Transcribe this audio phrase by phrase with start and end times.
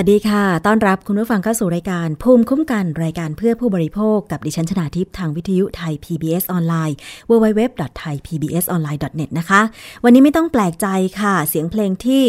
[0.00, 6.96] วัสดีค่ะ ต้อนรับคุณผู้ฟังเข้าสู่รายการภูมิคุ้มกันรายการเพื่อผู้บริโภคกับดิฉันชนาทิพย์ทางวิทยุไทย PBS ออนไลน์
[7.30, 9.60] www.thaipbsonline.net นะคะ
[10.04, 10.86] วันนี้ไม่ต้องแปลกใจ
[11.20, 12.24] ค่ะ เสียงเพลงที่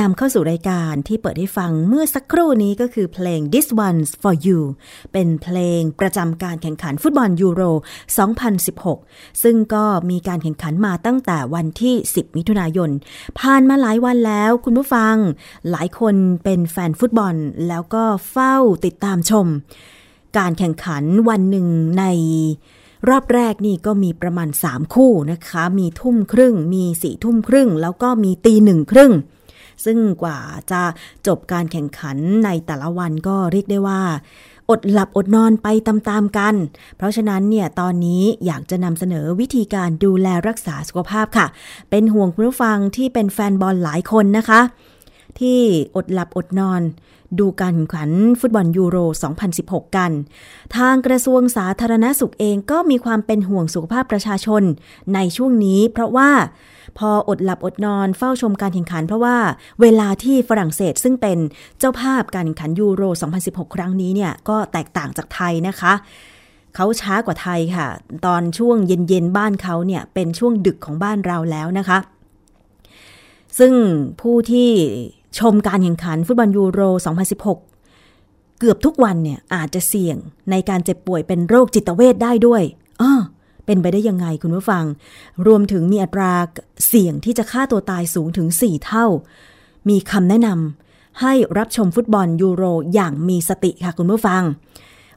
[0.00, 4.60] นำเข้าสู่รายการที่เปิดให้ฟังเมื่อสักครู่นี้ก็คือเพลง This One's for You
[5.12, 7.62] เป็นเพลงประจำการแข่งขันฟุตบอลยูโร
[8.92, 12.90] 2016 ซึ่งก็มีการแข่งขันมาตั้งแต่วันที่ 10 มิถุนายน
[13.38, 15.14] ผ่านมาหลายวันแล้วคุณผู้ฟัง
[15.70, 16.14] หลายคน
[16.46, 17.34] เป็นแฟนฟุตบอล
[17.68, 19.46] แล้วก็เฝ้าติดตามชม
[20.38, 21.66] การแข่งขันวันหนึ่ง
[21.98, 22.04] ใน
[23.08, 29.12] รอบแรกนี่ก็มีประมาณ 3 คู่นะคะ มีทุ่มครึ่ง มีสี่ทุ่มครึ่ง แล้วก็มีตีหนึ่งครึ่ง
[29.84, 30.38] ซึ่งกว่า
[30.70, 30.82] จะ
[31.26, 34.02] จบการแข่งขันในแต่ละวันก็เรียกได้ว่า
[34.70, 36.54] อดหลับอดนอนไปตามๆกัน
[36.96, 41.46] เพราะฉะนั้นเนี่ยตอนนี้อยากจะนำเสนอวิธีการดูแลรักษาสุขภาพค่ะ
[41.90, 44.60] เป็นห่วงคุณผู้ฟังที่เป็นแฟนบอลหลายคนนะคะ
[45.40, 45.60] ที่
[45.96, 46.82] อดหลับอดนอน
[47.38, 48.10] ดูการแข่งขัน
[48.40, 48.96] ฟุตบอลยูโร
[49.46, 50.12] 2016 กัน
[50.76, 54.62] ทางกระทรวงสาธารณสุขเองก็มีความเป็นห่วงสุขภาพประชาชน
[55.14, 56.30] ในช่วงนี้ เพราะว่า
[56.98, 59.36] พออดหลับอดนอนเฝ้าชมการแข่งขัน เพราะว่า
[59.80, 61.38] เวลาที่ฝรั่งเศสซึ่งเป็น
[61.78, 63.02] เจ้าภาพการแข่งขันยูโร
[63.40, 65.92] 2016 ครั้งนี้เนี่ยก็แตกต่างจากไทยนะคะ
[66.74, 67.86] เขาช้ากว่าไทยค่ะ
[68.26, 71.98] ตอนช่วงเย็นๆบ้านเขาเนี่ยเป็นช่วงดึกของบ้านเราแล้วนะคะ
[73.58, 73.72] ซึ่ง
[74.20, 74.70] ผู้ที่
[75.38, 76.80] ชมการแข่งขันฟุตบอลยูโร
[77.66, 80.16] 2016 เกือบทุกวันเนี่ยอาจจะเสี่ยง
[80.50, 82.62] ในการเจ็บป่วยเป็นโรคจิตเวทได้ด้วย
[83.00, 83.12] อ้อ
[83.66, 84.84] เป็นไปได้ยังไงคุณผู้ฟัง
[85.46, 86.32] รวมถึงมีอัตรา
[86.88, 89.06] เสี่ยงที่จะฆ่าตัวตายสูงถึง 4 เท่า
[89.88, 94.42] มีคำแนะนำให้รับชมฟุตบอลยูโรอย่างมีสติค่ะคุณผู้ฟัง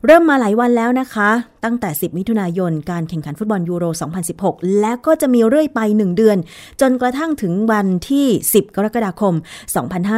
[0.06, 1.30] เริ่มมาหลายวันแล้วนะคะ
[1.63, 3.86] ตั้งแต่ 10 มิถุนายน การแข่งขันฟุตบอลยูโร
[4.31, 6.38] 2016 และก็จะมีเรื่อยไป 1 เดือน
[6.81, 9.34] จนกระทั่งถึงวันที่ 10 กรกฎาคม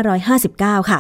[0.04, 1.00] 2559 ค่ะ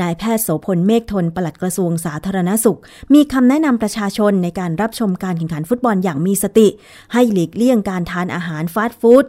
[0.00, 2.78] นายแพทย์โสพลเมฆทนปลัดกระทรวงสาธารณสุข
[3.14, 6.68] มีคำแนะนำประชาชนในการรับชมการแข่งขันฟุตบอลอย่างมีสติ
[7.12, 9.24] ให้หลีกเลี่ยงการทานอาหารฟาสต์ฟู้ด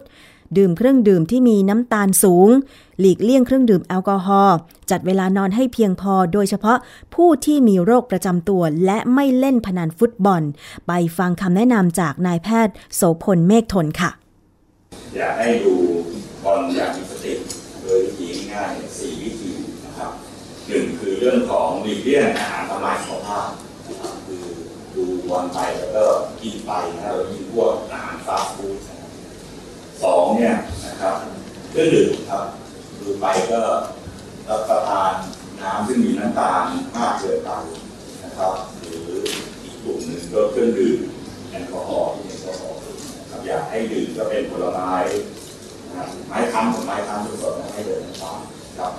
[0.58, 2.50] ดื่มเครื่องดื่มที่มีน้ำตาลสูง
[3.00, 4.58] หลีกเลี่ยงเครื่องดื่มแอลกอฮอล์
[4.92, 6.78] จัดเวลานอนให้เพียงพอ โดยเฉพาะ
[7.16, 10.42] ผู้ที่มีโรคประจำตัว และไม่เล่นพนันฟุตบอล
[10.88, 14.12] ไปฟังคำแนะนำจากนายแพทย์โสพลเมฆทนค่ะ
[15.18, 15.76] อยากให้ดู
[16.44, 17.34] บอลอย่างมีสติ
[17.82, 19.52] โดยวิธีง่ายสี่วิธี
[19.86, 20.12] นะครับ
[20.68, 23.50] หนึ่งคือเรื่องของหลีกเลี่ยงอาหารทำลายสุขภาพ
[24.26, 24.44] คือ
[24.96, 26.06] ดูบอลไปแล้วก็
[26.42, 29.12] กินไปนะเรากินพวกอาหารฟาสต์ฟู้ดนะครับ
[30.04, 30.56] สองเนี่ย
[30.86, 31.16] นะครับ
[31.72, 32.44] เครื่องดื่มครับ
[33.00, 33.62] ดูไปก็
[34.50, 35.12] รับประทาน
[35.62, 36.62] น้ำซึ่งมีน้ำตาล
[36.96, 37.50] มากเกินไป
[38.24, 39.22] นะครับ หรือ
[39.64, 41.00] อีกกลุ่มหนึ่งก็เครื่องดื่ม
[41.50, 42.80] แอลกอฮอล์ที่แอลกอฮอล์
[43.20, 44.92] นะครับอยากให้ดื่มก็เป็นผลไม้
[45.88, 48.40] นะครับไม้ค้ำกับไม้ค้ำสดๆนะให้เดินน้ำตาล
[48.80, 48.92] ครับ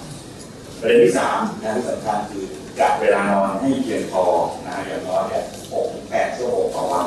[0.80, 2.44] ประเด็นที่สามนะที่สำคัญคือ
[2.80, 4.24] จัดเวลานอนให้เพียงพอ
[4.66, 7.06] นะอย่างน้อยเนี่ยหกถึงแปดชั่วโมงต่อวัน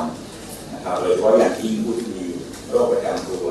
[0.72, 2.26] นะครับโดยเฉพาะอย่างยิ่งผู้ที่มี
[2.70, 3.46] โรคประจำตัว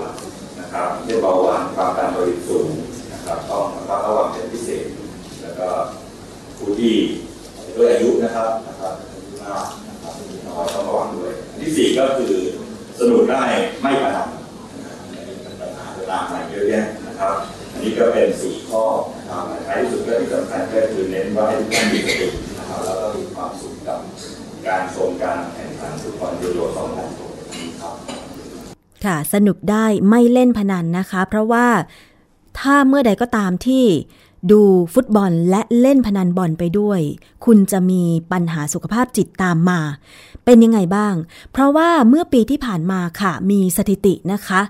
[0.68, 2.68] นะครับเช่นเบาหวานความดันโลหิตสูง
[3.14, 4.86] นะครับต้องระมัดระวังเป็นพิเศษ
[5.42, 5.70] แล้วก็
[6.58, 6.96] ผู้ที่
[7.76, 12.34] ด้วยอายุนะครับนะครับอายุมากนะครับอายุน้อยต้องระวังด้วยอันที่สี่ก็คือ
[12.98, 13.44] สนุนได้
[13.82, 14.36] ไม่ประดับน
[15.00, 17.36] อันนี้เป็นปัญหาเวลาใหม่เยอะแยะนะครับ
[17.72, 18.84] อันนี้ก็เป็นสี่ข้อ
[19.18, 22.28] นะครับท้ายที่สุดก็ที่สำคัญก็คือเน้นว่าให้ทุกท่านมีสติ
[22.58, 24.00] นะครับแล้วก็มีความสุขกับ
[24.68, 27.27] การชมการแข่งขันฟุตบอลยูโร2016ครับ
[29.06, 31.68] ค่ะ สนุกได้ไม่เล่นพนันนะคะ เพราะว่า
[32.60, 33.86] ถ้าเมื่อใดก็ตามที่
[34.52, 34.62] ดู
[34.94, 37.00] ฟุตบอลและเล่นพนันบอลไปด้วย
[37.46, 39.80] คุณจะมีปัญหาสุขภาพจิตตามมา
[40.46, 41.14] เป็นยังไงบ้าง
[41.52, 44.62] เพราะว่าเมื่อปีที่ผ่านมาค่ะ มีสถิตินะคะ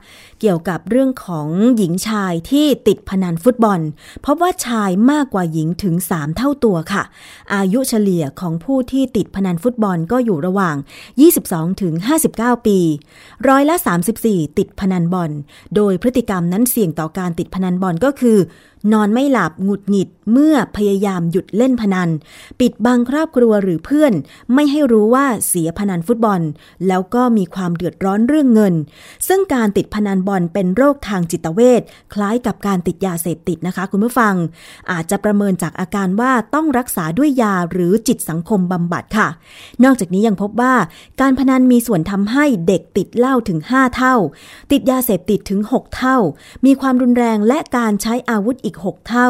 [0.41, 1.47] เกี่ยวกับเรื่องของ
[1.77, 3.79] หญิงชายที่ติดพนันฟุตบอล
[4.25, 7.03] พบว่าชายมากกว่าหญิงถึง 3 เท่าตัวค่ะ
[7.55, 10.75] อายุเฉลี่ยของผู้ที่ติดพนันฟุตบอลก็อยู่ระหว่าง
[11.27, 11.93] 22 ถึง
[12.31, 12.79] 59 ปี
[13.47, 13.75] ร้อยละ
[14.17, 15.31] 34 ติดพนันบอล
[15.75, 18.37] โดยพฤติกรรมนั้นเสี่ยงต่อการติดพนันบอลก็คือ
[18.93, 22.09] นอนไม่หลับหงุดหงิดเมื่อพยายามหยุดเล่นพนัน
[22.59, 24.13] ปิดบังครอบครัวหรือเพื่อน
[24.53, 26.41] ไม่ให้รู้ว่าเสียพนันฟุตบอล
[26.87, 28.73] แล้วก็มีความเดือดร้อนเรื่องเงิน
[29.27, 31.81] ซึ่งการติดพนันบอลเป็นโรคทางจิตเวช
[32.13, 34.33] คล้ายกับการติดยาเสพติดนะคะ คุณผู้ฟัง
[34.91, 39.27] อาจจะประเมินจากอาการว่าต้องรักษาด้วยยาหรือจิตสังคมบำบัดค่ะ
[39.83, 40.73] นอกจากนี้ยังพบว่า
[41.21, 44.15] การพนันมีส่วนทำให้เด็กติดเหล้าถึง 5 เท่า
[44.71, 46.17] ติดยาเสพติดถึง 6 เท่า
[46.65, 49.29] มีความรุนแรงและการใช้อาวุธอีก 6 เท่า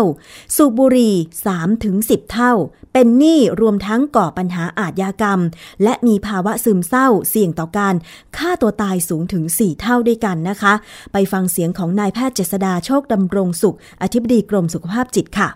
[0.56, 1.16] สูบบุหรี่
[1.50, 2.54] 3ถึง10 เท่า
[2.94, 5.40] เป็นหนี้รวมทั้งก่อปัญหาอาทยากรรม
[5.84, 7.96] และมีภาวะซึมเศร้าเสี่ยงต่อการ
[8.38, 10.74] ฆ่าตัวตายสูงถึง 4 เท่าด้วยกันนะคะ
[11.13, 15.50] ไปฟังเสียงของนายแพทย์เจษดาโชคดำรงสุข อธิบดีกรมสุขภาพจิตค่ะ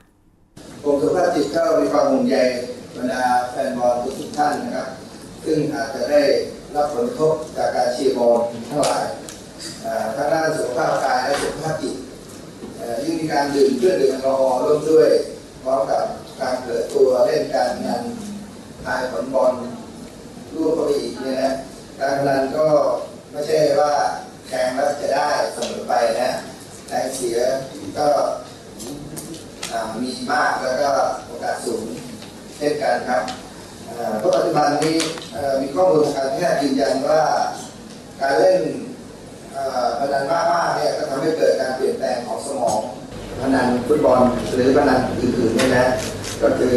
[0.83, 2.37] กรมสุขภาพจิตก็มีความห่วงใย
[2.95, 4.89] บรรดาแฟนบอลทุกท่านนะครับ
[5.45, 6.21] ซึ่งอาจจะได้
[6.75, 8.39] รับผลกระทบจากการเชียร์บอล
[8.69, 9.05] ทั้งหลาย
[10.15, 11.95] ทั้งด้านสุขภาพกายและสุขภาพจิต
[13.03, 15.09] ยิ่งมีการดื่มเครื่องดื่มแอลกอฮอล์ร่วมด้วย
[15.63, 16.03] พร้อมกับ
[16.41, 18.03] การเปิดตัวเล่นการนัน
[18.85, 19.53] ทายผลบอล
[20.55, 21.53] ร่วมเข้าไปอีกเนี่ยนะ
[21.99, 22.67] การพนันก็
[23.31, 23.93] ไม่ใช่ว่า
[24.53, 26.31] แข่งแล้วจะได้เสมอไปนะ
[26.89, 27.39] แรงเสีย
[27.97, 28.07] ก็
[30.01, 30.91] มีมากแล้วก็
[31.25, 31.83] โอกาสสูง
[32.57, 33.23] เช่นกันครับ
[34.19, 34.95] เพราะปัจจุบันนี้
[35.61, 37.21] มีข้อมูลทางการแพทย์ยืนยันว่า
[38.21, 38.61] การเล่น
[39.99, 42.79] พนันมากๆเนี่ยก็ทำให้เกิดการเปลี่ยนแปลงของสมอง
[43.41, 44.21] พนันฟุตบอล
[44.53, 45.87] หรือพนันอื่นๆเนี่ยนะ
[46.43, 46.75] ก็คือ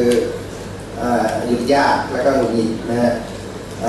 [1.47, 3.13] หยุดยากแล้วก็หงุดหงิดนะฮะ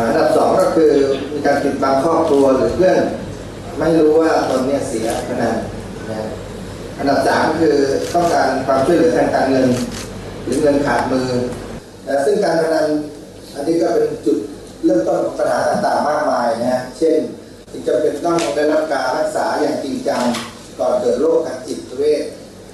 [0.07, 0.91] อันดับสองก็คือ
[1.31, 2.99] มีการปิดบังครอบครัวหรือเพื่อน
[3.79, 5.55] ไม่รู้ว่าตนเนี่ยเสียพนัน
[6.11, 6.27] นะ
[6.97, 7.77] อันดับสามคือ
[8.13, 9.67] ต้องการความช่วยเหลือทางการเงิน
[10.43, 11.29] หรือเงินขาดมือ
[12.03, 12.87] แต่ซึ่งการพนัน
[13.55, 14.37] อันนี้ก็เป็นจุด
[14.85, 17.17] เริ่มต้นของปัญหาต่างๆมากมายนะฮะเช่น
[17.87, 20.23] จะเป็นต้องได้รับการรักษาอย่างจริงจัง
[20.79, 22.23] ก่อนเกิดโรคทางจิตเวช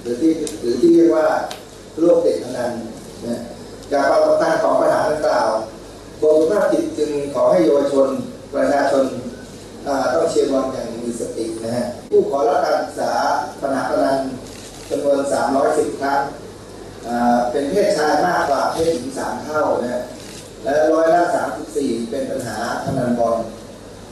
[0.00, 1.26] หรือที่หรือที่เรียกว่า
[1.98, 2.72] โรคเด็กพนัน
[3.26, 3.40] นะ
[3.92, 5.48] จากความสำคัญของปัญหาดังกล่าว
[6.20, 8.08] กรมสุขภาพจิตจึงขอให้เยาวชน
[8.54, 9.04] ประชาชน
[10.14, 13.12] ต้องเชียร์บอลอย่าง มีสตินะฮะผู้ขอรับการศึกษา
[13.60, 14.20] ปัญหาพนัน
[14.90, 15.18] จำนวน
[15.60, 16.20] 310 ครั้ง
[17.08, 20.02] อ่าเป็นเพศชายมากกว่าเพศหญิง 3 เท่านะฮะ
[20.64, 21.22] และร้อยละ
[21.66, 23.36] 34 เป็นปัญหาพนันบอล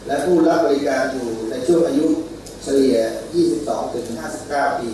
[0.06, 2.06] และผู้รับบริการอยู่ในช่วงอายุ
[2.62, 2.96] เฉลี่ย
[3.88, 4.90] 22-59 ปี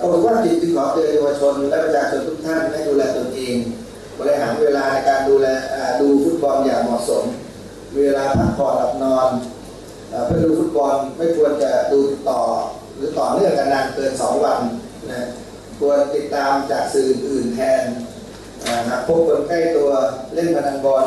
[0.00, 3.56] ตรงว่าจิตจึงขอเตือนเยาวชน และประชาชนทุกท่านให้ดูแลตนเอง
[4.18, 5.46] บริหารเวลาในการดูแล
[6.00, 7.24] ดูฟุตบอลอย่างเหมาะสม
[7.96, 9.28] เวลาพักผ่อนหลับนอน
[10.12, 12.00] เอ่อเพื่อดูฟุตบอลไม่ควรจะดู
[12.30, 12.42] ต่อ
[12.96, 14.60] หรือต่อเนื่องกันนานเกิน 2 วัน
[15.10, 15.28] นะ
[15.80, 17.82] ควรติดตามจากสื่ออื่นแทน
[18.88, 19.90] หากพบคนใกล้ตัว
[20.34, 21.04] เล่นพนันบอล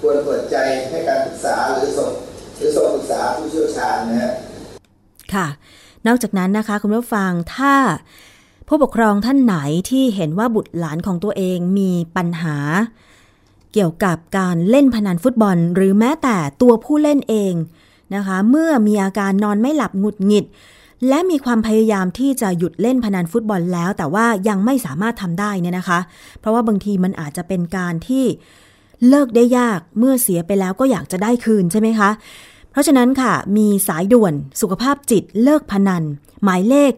[0.00, 0.56] ควรเปิดใจ
[0.90, 2.10] ให้การศึกษาหรือส่ง
[2.56, 4.32] หรือส่งปรึกษาผู้เชี่ยวชาญนะฮะ
[5.34, 5.46] ค่ะ
[6.06, 7.74] นอกจากนั้นนะคะคุณผู้ฟังถ้า
[8.68, 9.56] ผู้ปกครองท่านไหน
[9.90, 12.56] ที่เห็นว่าบุตรหลานของตัวเองมีปัญหา
[13.72, 17.54] เกี่ยวกับการเล่นพนันฟุตบอล หรือแม้แต่ตัวผู้เล่นเอง
[18.16, 20.44] นะคะ เมื่อมีอาการนอนไม่หลับหงุดหงิด
[21.08, 25.98] และมีความพยายามที่จะหยุดเล่นพนันฟุตบอลแล้ว แต่ว่ายังไม่สามารถทำได้เนี่ยนะคะ
[26.40, 28.24] เพราะว่าบางทีมันอาจจะเป็นการที่
[29.08, 32.10] เลิกได้ยากเมื่อเสียไปแล้วก็อยากจะได้คืนใช่ไหมคะ
[32.70, 36.02] เพราะฉะนั้นค่ะมีสายด่วนสุขภาพจิตเลิกพนัน
[36.44, 36.92] หมายเลข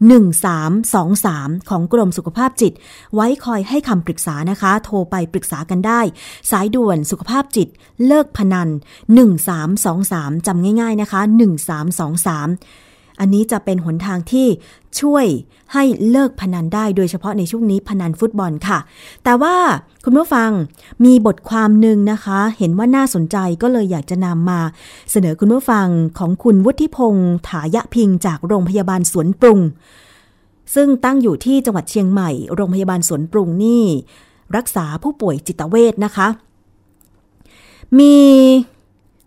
[0.00, 2.72] 1323 ของกรมสุขภาพจิต
[3.14, 6.00] ไว้คอยให้คำปรึกษานะคะ โทรไปปรึกษากันได้
[6.50, 7.68] สายด่วนสุขภาพจิต
[8.06, 8.68] เลิกพนัน
[9.56, 11.20] 1323จำง่ายๆนะคะ
[12.00, 14.48] 1323 อันนี้จะเป็นหนทางที่
[15.00, 15.26] ช่วย
[15.74, 18.78] ให้เลิกพนันได้ โดยเฉพาะในช่วงนี้พนันฟุตบอลค่ะ
[19.24, 19.54] แต่ว่า
[20.04, 20.50] คุณผู้ฟัง
[21.04, 24.60] มีบทความหนึ่งนะคะ เห็นว่าน่าสนใจก็เลยอยากจะนำมา
[25.10, 25.86] เสนอคุณผู้ฟัง
[26.18, 29.60] ของคุณวุฒิพงษ์ถายะพิงจากโรงพยาบาลสวนปรุง
[30.74, 33.84] ซึ่งตั้งอยู่ที่จังหวัดเชียงใหม่ โรงพยาบาลสวนปรุงนี่
[34.56, 36.28] รักษาผู้ป่วยจิตเวชนะคะ
[37.98, 38.16] มี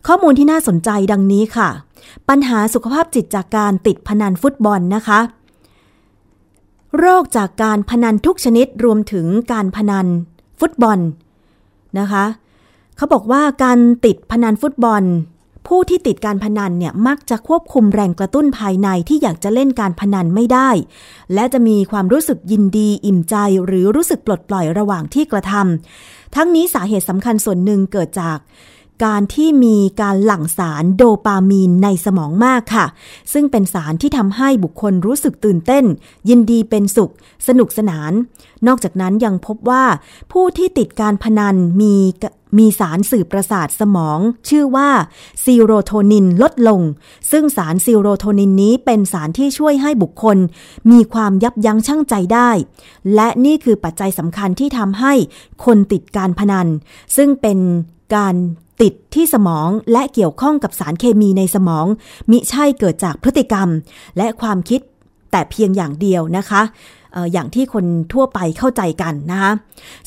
[0.07, 1.69] ข้อมูลที่น่าสนใจดังนี้ค่ะ
[2.29, 5.19] ปัญหาสุขภาพจิตจากการติดพนันฟุตบอลนะคะ
[6.99, 10.07] โรคจากการพนันทุกชนิดรวมถึงการพนัน
[10.59, 10.99] ฟุตบอล
[11.99, 12.25] นะคะ
[12.97, 15.03] เขาบอกว่าการติดพนันฟุตบอล
[15.67, 20.69] ผู้ที่ติดการพนันเนี่ยมักจะควบคุมแรงกระตุ้นภายในที่อยากจะเล่นการพนันไม่ได้
[21.33, 23.35] และจะมีความรู้สึกยินดีอิ่มใจ
[23.65, 25.53] หรือรู้สึกปลดปล่อยระหว่างที่กระท
[25.95, 28.37] ทั้งนี้สาเหตุสำคัญส่วนหนึ่งเกิดจาก
[29.05, 32.85] การที่มีการหลั่งสารโดปามีนในสมองมากค่ะ
[33.33, 35.83] ซึ่งเป็นสารที่ทำให้บุคคลรู้สึกตื่นเต้น
[36.29, 37.11] ยินดีเป็นสุข
[37.47, 38.11] สนุกสนาน
[38.67, 39.85] นอกจากนั้นยังพบว่า
[40.31, 41.95] ผู้ที่ติดการพนันมี
[42.59, 44.19] มีสารสื่อประสาทสมอง
[44.49, 44.89] ชื่อว่า
[45.43, 46.81] เซโรโทนินลดลง
[47.31, 50.37] ซึ่งสารเซโรโทนินนี้เป็นสารที่ช่วยให้บุคคล
[50.91, 52.49] มีความยับยั้งชั่งใจได้
[53.15, 55.13] และนี่คือปัจจัยสำคัญที่ทำให้
[55.65, 56.67] คนติดการพนัน
[57.15, 57.59] ซึ่งเป็น
[58.15, 58.35] การ
[58.81, 61.85] ติดที่สมองและเกี่ยวข้องกับสารเคมีในสมอง
[62.31, 63.67] มิใช่เกิดจากพฤติกรรม
[64.17, 64.81] และความคิด
[65.31, 66.61] แต่เพียงอย่างเดียวนะคะ
[67.15, 69.51] อออย่างที่คนทั่วไปเข้าใจกันนะคะ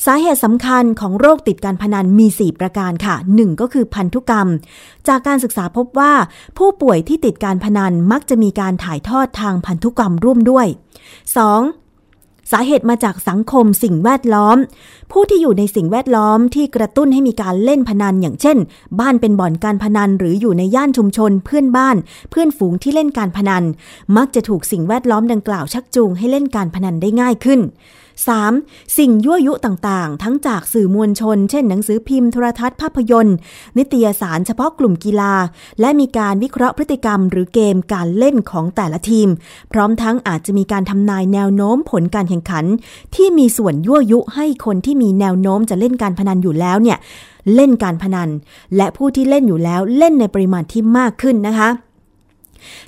[0.05, 4.47] สาเหตุสำคัญของโรคติดการพนันมี 4 ประการค่ะ 1 ก็คือพันธุกรรม
[5.07, 6.13] จากการศึกษาพบว่า
[6.57, 10.67] ผู้ป่วยที่ติดการพนันมักจะมีการถ่ายทอดทางพันธุกรรมร่วมด้วย
[11.47, 11.86] 2.
[12.51, 14.57] สาเหตุมาจากสังคมสิ่งแวดล้อม
[15.11, 18.57] ผู้ที่อยู่ในสิ่งแวดล้อมที่กระตุ้นให้มีการเล่นพนันอย่างเช่น
[18.99, 21.95] บ้านเป็นบ่อนการพนันหรืออยู่ในย่านชุมชน เพื่อนบ้าน
[22.29, 23.63] เพื่อนฝูงที่เล่นการพนัน
[24.17, 27.59] มักจะถูกสิ่งแวดล้อมดังกล่าวชักจูงให้เล่นการพนันได้ง่ายขึ้น
[28.25, 28.97] 3.
[28.97, 33.35] สิ่งยั่วยุต่างๆ ทั้งจากสื่อมวลชน เช่นหนังสือพิมพ์โทรทัศน์ภาพยนตร์
[33.77, 35.33] นิตยสารเฉพาะกลุ่มกีฬา
[35.79, 39.27] และมีการวิเคราะห์พฤติกรรม หรือเกมการเล่นของแต่ละทีม
[39.71, 42.65] พร้อมทั้งอาจจะมีการทำนายแนวโน้มผลการแข่งขัน
[43.15, 46.97] ที่มีส่วนยั่วยุให้คนที่มีแนวโน้มจะเล่นการพนันอยู่แล้วเนี่ย
[47.55, 48.29] เล่นการพนัน
[48.77, 51.69] และผู้ที่เล่นอยู่แล้วเล่นในปริมาณที่มากขึ้นนะคะ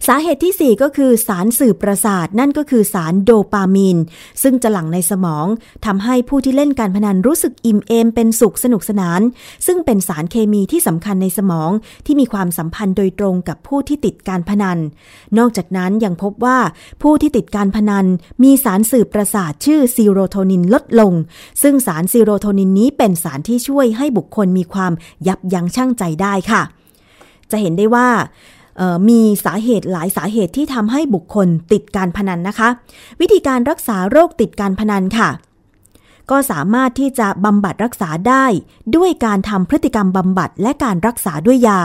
[0.08, 3.98] สาเหตุที่ 4 ก็คือสารสื่อประสาทนั่นก็คือสารโดปามีน
[4.44, 5.46] ซึ่งจะหลั่งในสมอง
[5.86, 9.22] ทำให้ผู้ที่เล่นการพนันรู้สึกอิ่มเอมเป็นสุขสนุกสนาน
[9.68, 11.70] ซึ่งเป็นสารเคมีที่สำคัญในสมอง
[12.06, 14.78] ที่มีความสัมพันธ์โดยตรงกับผู้ที่ติดการพนัน
[15.38, 16.60] นอกจากนั้นยังพบว่า
[17.02, 18.06] ผู้ที่ติดการพนัน
[18.44, 21.14] มีสารสื่อประสาทชื่อซีโรโทนินลดลง
[21.62, 24.94] ซึ่งสารซีโรโทนินนี้เป็นสารที่ช่วยให้บุคคลมีความ
[25.28, 26.62] ยับยั้งชั่งใจได้ค่ะ
[27.52, 28.10] จะเห็นได้ว่า
[29.10, 32.70] มีสาเหตุหลายสาเหตุที่ทำให้บุคคลติดการพนันนะคะ
[33.22, 35.30] วิธีการรักษาโรคติดการพนันค่ะ
[36.32, 38.46] ก็สามารถที่จะบำบัดรักษาได้
[38.96, 41.80] ด้วยการทำพฤติกรรมบำบัดและการรักษาด้วยยา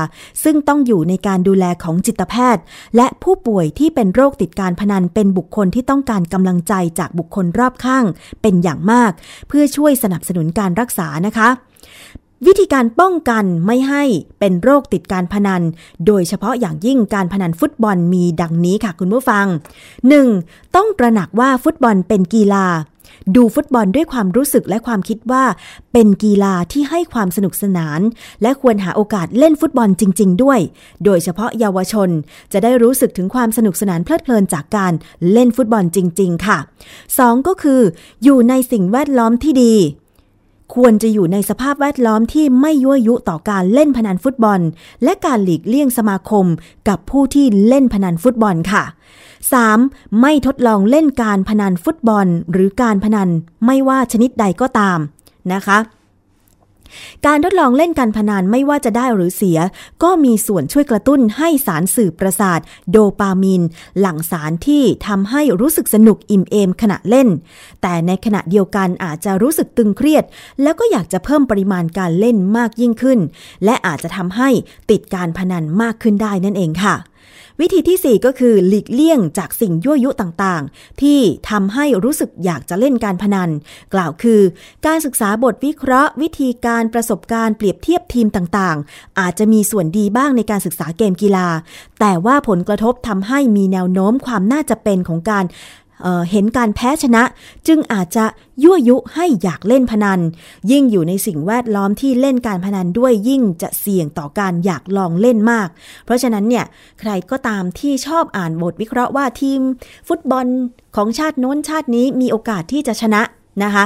[0.44, 2.62] ซึ่งต้องอยู่ในการดูแลของจิตแพทย์
[2.96, 8.04] และผู้ป่วยที่เป็นโรคติดการพนันเป็นบุคคลที่ต้องการกำลังใจจากบุคคลรอบข้าง
[8.42, 9.12] เป็นอย่างมาก
[9.48, 11.48] เพื่อช่วยสนับสนุนการรักษานะคะ
[12.46, 14.04] วิธีการป้องกันไม่ให้
[14.40, 15.62] เป็นโรคติดการพนัน
[16.06, 19.46] โดยเฉพาะอย่างยิ่งการพนันฟุตบอลมีดังนี้ค่ะคุณผู้ฟัง
[20.10, 20.76] 1.
[20.76, 22.66] ต้องตระหนักว่าฟุตบอลเป็นกีฬา
[23.36, 25.44] ดูฟุตบอลด้วยความรู้สึกและความคิดว่า
[25.92, 28.00] เป็นกีฬาที่ให้ความสนุกสนาน
[28.42, 30.58] และควรหาโอกาสเล่นฟุตบอลจริง ๆ ด้วย
[31.04, 32.08] โดยเฉพาะเยาวชน
[32.52, 34.92] จะได้รู้สึกถึงความสนุกสนานเพลิดเพลินจากการ
[35.32, 36.58] เล่นฟุตบอลจริง ๆ ค่ะ
[37.02, 37.46] 2.
[37.46, 37.80] ก็คือ
[38.24, 39.74] อยู่ในสิ่งแวดล้อมที่ดี
[40.74, 44.60] ควรจะอยู่ในสภาพแวดล้อมที่ไม่ยั่วยุต่อการเล่นพนันฟุตบอล
[45.04, 46.46] และการหลีกเลี่ยงสมาคม
[46.88, 48.84] กับผู้ที่เล่นพนันฟุตบอลค่ะ
[49.52, 50.20] 3.
[50.20, 53.28] ไม่ทดลองเล่นการพนันฟุตบอล หรือการพนัน
[53.66, 54.98] ไม่ว่าชนิดใดก็ตาม
[55.52, 55.78] นะคะ
[57.26, 59.58] การทดลองเล่นการพนันไม่ว่าจะได้หรือเสีย
[60.02, 62.60] ก็มีส่วนช่วยกระตุ้นให้สารสื่อประสาท
[62.90, 63.62] โดปามีน
[64.00, 67.28] หลั่งสารที่ทำให้รู้สึกสนุกอิ่มเอมขณะเล่น
[67.82, 70.24] แต่ในขณะเดียวกันอาจจะรู้สึกตึงเครียด
[70.62, 73.18] แล้วก็อยากจะเพิ่มปริมาณการเล่นมากยิ่งขึ้น
[73.64, 74.48] และอาจจะทำให้
[74.90, 76.94] ติดการพนันมากขึ้นได้นั่นเองค่ะ
[77.60, 81.20] วิธีที่ 4 ก็คือหลีกเลี่ยงจากสิ่งยั่วยุต่างๆ ที่
[81.50, 83.50] ทำให้รู้สึกอยากจะเล่นการพนัน
[83.94, 84.40] กล่าวคือ
[84.86, 91.48] การศึกษาบทวิเคราะห์ วิธีการประสบการณ์เปรียบเทียบทีมต่างๆ อาจจะมีส่วนดีบ้างในการศึกษาเกมกีฬา
[92.00, 95.44] แต่ว่าผลกระทบทำให้มีแนวโน้มความน่าจะเป็นของการ
[96.02, 97.22] เเห็นการแพ้ชนะ
[97.66, 98.24] จึงอาจจะ
[98.62, 100.20] ยั่วยุให้อยากเล่นพนัน
[100.70, 105.68] ยิ่งอยู่ในสิ่งแวดล้อมที่เล่นการพนันด้วยยิ่งจะเสี่ยงต่อการอยากลองเล่นมาก
[106.04, 106.64] เพราะฉะนั้นเนี่ย
[107.00, 109.60] ใครก็ตามที่ชอบอ่านบทวิเคราะห์ว่าทีม
[110.08, 110.46] ฟุตบอล
[110.96, 113.22] ของชาติโน้นชาตินี้มีโอกาสที่จะชนะ
[113.62, 113.84] นะคะ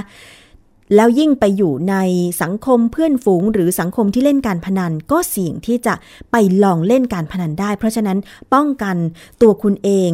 [0.97, 1.97] แล้วยิ่งไปอยู่ใน
[2.43, 5.95] สังคมเพื่อนฝูง หรือสังคมที่เล่นการพนันก็เสี่ยงที่จะ
[6.31, 8.19] ไปลองเล่นการพนันได้ เพราะฉะนั้น
[8.55, 8.97] ป้องกัน
[9.43, 10.11] ตัวคุณเอง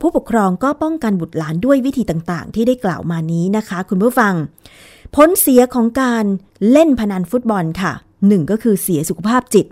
[0.00, 4.34] ผู้ปกครองก็ป้องกันบุตรหลานด้วยวิธีต่างๆ ที่ได้กล่าวมานี้นะคะ คุณผู้ฟัง
[5.16, 6.24] ผลเสียของการ
[6.70, 7.92] เล่นพนันฟุตบอลค่ะ
[8.26, 9.66] หนึ่งก็คือเสียสุขภาพจิต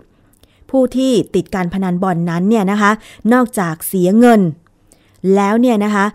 [0.69, 2.91] ผู้ที่ติดการพนันบอลนนั้นเนี่ยนะคะ
[3.33, 4.41] นอกจากเสียเงิน
[5.35, 6.05] แล้วเนี่ยนะคะ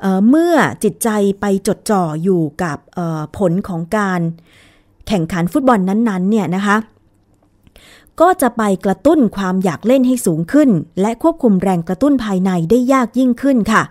[0.00, 0.54] เเมื่อ
[0.84, 1.08] จิตใจ
[1.40, 2.78] ไปจดจ่ออยู่กับ
[3.38, 4.20] ผลของการ
[5.08, 6.76] แข่งขันฟุตบอลนั้นๆเนี่ยนะคะ
[8.20, 10.70] ก็จะไปกระตุ้นความอยากเล่นให้สูงขึ้น
[11.00, 13.82] และควบคุมแรงกระตุ้นภายในได้ยากยิ่งขึ้นค่ะ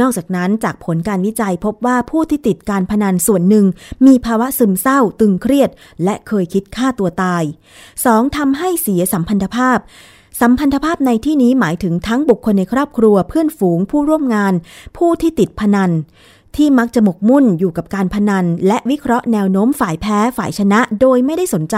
[0.00, 3.66] นอกจากนั้นจากผลการวิจัยพบว่าผู้ที่ติดการพนันส่วนหนึ่ง
[4.06, 5.70] มีภาวะซึมเศร้า ตึงเครียด
[6.04, 7.42] และเคยคิดฆ่าตัวตาย
[7.90, 8.36] 2.
[8.36, 9.78] ทำให้เสียสัมพันธภาพ
[10.40, 14.54] สัมพันธภาพในที่นี้หมายถึงทั้งบุคคลในครอบครัวเพื่อนฝูงผู้ร่วมงาน
[14.96, 15.90] ผู้ที่ติดพนัน
[16.56, 21.76] ที่มักจะหมกมุ่นอยู่กับการพนัน และวิเคราะห์แนวโน้มฝ่ายแพ้ฝ่ายชนะ โดยไม่ได้สนใจ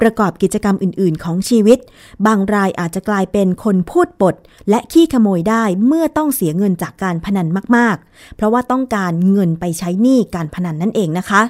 [0.00, 1.78] ประกอบกิจกรรมอื่น ๆ ของชีวิต
[2.26, 4.34] บางรายอาจจะกลายเป็นคนพูดปด
[4.70, 11.42] และขี้ขโมยได้เมื่อต้องเสียเงินจากการพนันมาก ๆ เพราะว่าต้องการเงินไปใช้หนี้การพนันนั่นเองนะคะ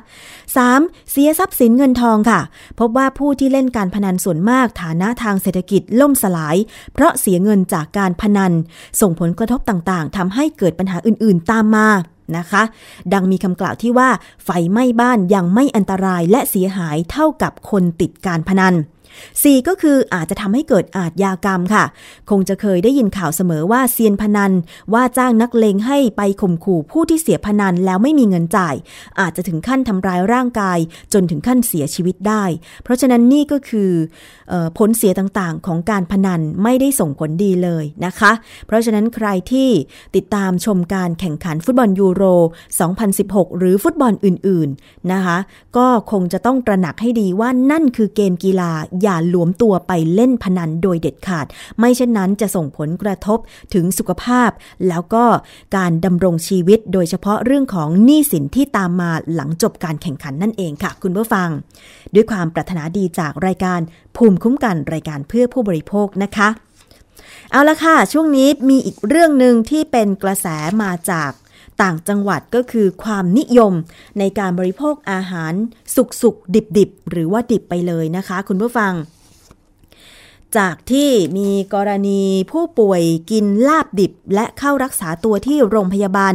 [0.50, 1.10] 3.
[1.10, 2.40] เสียทรัพย์สินเงินทองค่ะ
[2.80, 6.56] พบว่าผู้ที่เล่นการพนันส่วนมากฐานะทางเศรษฐกิจล่มสลาย
[6.94, 8.52] เพราะเสียเงินจากการพนัน
[9.00, 11.88] ส่งผลกระทบต่าง ๆทำให้เกิดปัญหาอื่น ๆ ตามมา
[12.38, 12.62] นะคะ
[13.12, 14.08] ดังมีคำกล่าวที่ว่า
[14.44, 18.74] ไฟไหม้บ้านยังไม่อันตรายและเสียหายเท่ากับคนติดการพนัน
[19.20, 19.68] 4.
[19.68, 21.84] ก็คืออาจจะทำให้เกิดอาทยากรรมค่ะ
[22.30, 24.52] คงจะเคยได้ยินข่าวเสมอว่าเซียนพนัน
[24.94, 28.74] ว่าจ้างนักเลงให้ไปข่มขู่ผู้ที่เสียพนันแล้วไม่มีเงินจ่าย
[29.20, 30.78] อาจจะถึงขั้นทำร้ายร่างกาย
[31.12, 32.44] จนถึงขั้นเสียชีวิตได้
[32.82, 33.90] เพราะฉะนั้นนี่ก็คือ
[34.52, 38.32] อผลเสียต่างๆ ของการพนันไม่ได้ส่งผลดีเลยนะคะ
[38.66, 39.68] เพราะฉะนั้นใครที่
[40.16, 42.24] ติดตามชมการแข่งขันฟุตบอลยูโร
[42.92, 45.38] 2016 หรือฟุตบอลอื่น ๆ นะคะ
[45.76, 48.72] ก็คงจะต้องตระหนักให้ดีว่านั่นคือเกมกีฬา
[49.02, 51.46] อย่าหลวมตัวไปเล่นพนันโดยเด็ดขาด
[51.78, 53.38] ไม่เช่นนั้นจะส่งผลกระทบ
[53.74, 54.50] ถึงสุขภาพ
[54.88, 55.24] แล้วก็
[55.76, 61.48] การดำรงชีวิตโดยเฉพาะเรื่องของหนี้สินที่ตามมาหลังจบการแข่งขันนั่นเองค่ะ คุณผู้ฟัง
[62.14, 63.80] ด้วยความปรารถนาดีจากรายการ
[64.16, 66.48] ภูมิคุ้มกันรายการเพื่อผู้บริโภคนะคะ
[67.50, 70.46] เอาละค่ะ ช่วงนี้มีอีกเรื่องหนึ่งที่เป็นกระแส
[70.82, 71.30] มาจาก
[71.82, 73.72] ต่างจังหวัดก็คือความนิยม
[74.18, 75.52] ในการบริโภคอาหาร
[75.94, 78.94] สุกสุกดิบดิบหรือว่าดิบไปเลยนะคะ คุณผู้ฟัง
[80.56, 86.34] จากที่มีกรณีผู้ป่วยกินลาบดิบ และเข้ารักษาตัวที่โรงพยาบาล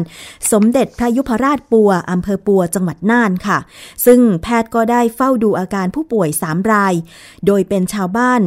[0.51, 3.57] สมเด็จพระยุพราชปัวอำเภอปัวจังหวัดน่านค่ะ
[4.05, 6.93] ซึ่งแพทย์ก็ได้เฝ้าดูอาการผู้ป่วย3ราย
[7.45, 8.41] โดยเป็นชาวบ้าน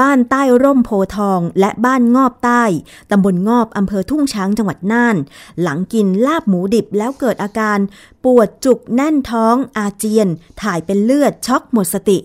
[0.00, 2.62] บ้านใต้ร่มโพทอง และบ้านงอบใต้
[3.10, 5.16] ตำบลงอบอำเภอทุ่งช้างจังหวัดน่าน
[5.62, 7.78] หลังกินลาบหมูดิบแล้วเกิดอาการ
[8.24, 10.28] ปวดจุกแน่นท้องอาเจียน
[10.62, 12.18] ถ่ายเป็นเลือดช็อกหมดสติ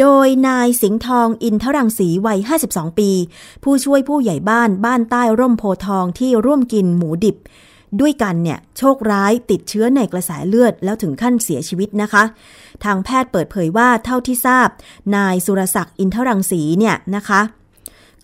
[0.00, 3.10] โดยนายสิงห์ทองอินทรังสีวัย 52 ปี
[3.62, 7.36] ผู้ช่วยผู้ใหญ่บ้านบ้านใต้ร่มโพทองที่ร่วมกินหมูดิบ
[8.00, 12.22] ด้วยกันเนี่ยโชคร้ายติดเชื้อในกระแสเลือดแล้วถึงขั้นเสียชีวิตนะคะ
[12.84, 14.68] ทางแพทย์เปิดเผยว่าเท่าที่ทราบ
[15.16, 17.40] นายสุรศักดิ์อินทรังสีเนี่ยนะคะ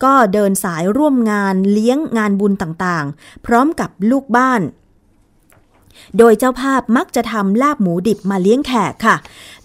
[0.03, 4.61] ก็เดินสายร่วมงานเลี้ยงงานบุญต่างๆ พร้อมกับลูกบ้าน
[6.17, 9.15] โดยเจ้าภาพมักจะทำลาบหมูดิบมาเลี้ยงแขกค่ะ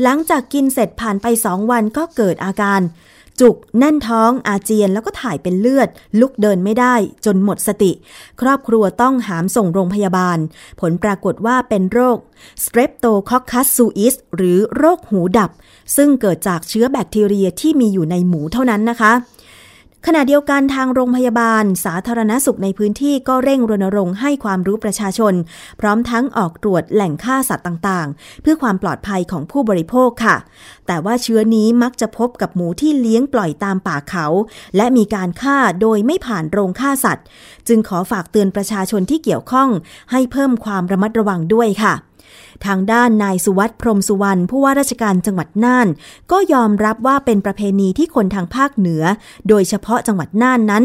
[0.03, 2.81] หลังจากกินเสร็จผ่านไปสองวันก็เกิดอาการ
[3.41, 5.89] จุกแน่นท้องอาเจียนแล้วก็ถ่ายเป็นเลือด
[6.21, 7.93] ลุกเดินไม่ได้จนหมดสติ
[8.41, 10.39] ครอบครัวต้องหามส่งโรงพยาบาล
[10.81, 12.19] ผลปรากฏว่าเป็นโรค
[12.65, 15.51] Streptococcus suis หรือโรคหูดับ
[15.97, 19.13] ซึ่งเกิดจากเชื้อแบคทีเรียที่มีอยู่ในหมูเท่านั้นนะคะ
[20.07, 25.35] ขณะเดียวกันทางโรงพยาบาล สาธารณสุขในพื้นที่ก็เร่งรณรงค์ให้ความรู้ประชาชน
[25.81, 30.37] พร้อมทั้งออกตรวจแหล่งฆ่าสัตว์ต่างๆ เพื่อความปลอดภัยของผู้บริโภคค่ะ
[30.87, 34.27] แต่ว่าเชื้อนี้มักจะพบกับหมูที่เลี้ยงปล่อยตามป่าเขา
[34.77, 37.25] และมีการฆ่าโดยไม่ผ่านโรงฆ่าสัตว์
[37.69, 39.69] จึงขอฝากเตือนประชาชนที่เกี่ยวข้อง
[40.13, 41.95] ให้เพิ่มความระมัดระวังด้วยค่ะ
[42.67, 45.89] ทางด้านนายสุวัสด์พรมสุวรรณผู้ว่าราชการจังหวัดน่าน
[46.33, 49.03] ก็ยอมรับว่าเป็นประเพณีที่คนทางภาคเหนือ
[49.49, 50.85] โดยเฉพาะจังหวัดน่านนั้น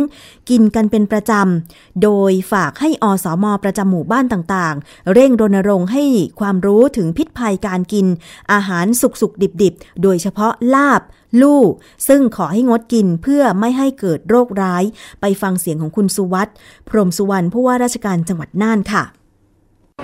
[0.50, 6.04] กินกันเป็นประจำ โดยฝากให้อสมประจำหมู่บ้านต่างๆ เร่งรณรงค์ให้
[6.40, 8.06] ความรู้ถึงพิษภัยการกิน
[8.52, 11.02] อาหารสุกๆดิบๆ โดยเฉพาะลาบ
[11.42, 11.64] ลู่
[12.08, 14.84] ซึ่งขอให้งดกินเพื่อไม่ให้เกิดโรคร้าย
[15.22, 16.54] ไปฟังเสียงของคุณสุวัสด์
[16.90, 19.04] พรมสุวรรณผู้ว่าราชการจังหวัดน่านค่ะ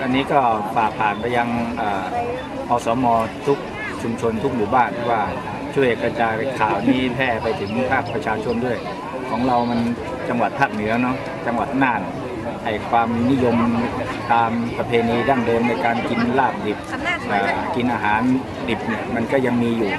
[0.00, 0.40] อันนี้ก็
[0.76, 1.48] ฝากผ่านไปยัง
[2.68, 3.04] อสม
[3.46, 3.58] ทุก
[4.02, 5.22] ชุมชนทุกหมู่บ้านว่า
[5.74, 8.78] ช่วยกระจายข่าวนี้แพร่ไปถึงภาคประชาชนด้วย
[9.30, 9.80] ของเรามัน
[10.28, 12.02] จังหวัดภาคเหนือเนาะจังหวัดน่าน
[12.64, 13.56] ไอ้ความนิยม
[14.32, 16.78] ตามประเพณีดั้งเดิมในการกินลาบดิบ
[17.76, 18.22] กินอาหาร
[18.68, 19.90] ดิบเนี่ยมันก็ยังมีอยู่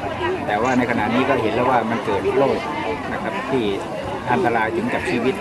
[0.48, 2.60] แต่ว่าในขณะนี้ก็เห็นแล้วว่ามันเกิดโรค
[3.12, 3.64] นะครับที่
[4.32, 5.36] อันตรายถึงกับชีวิต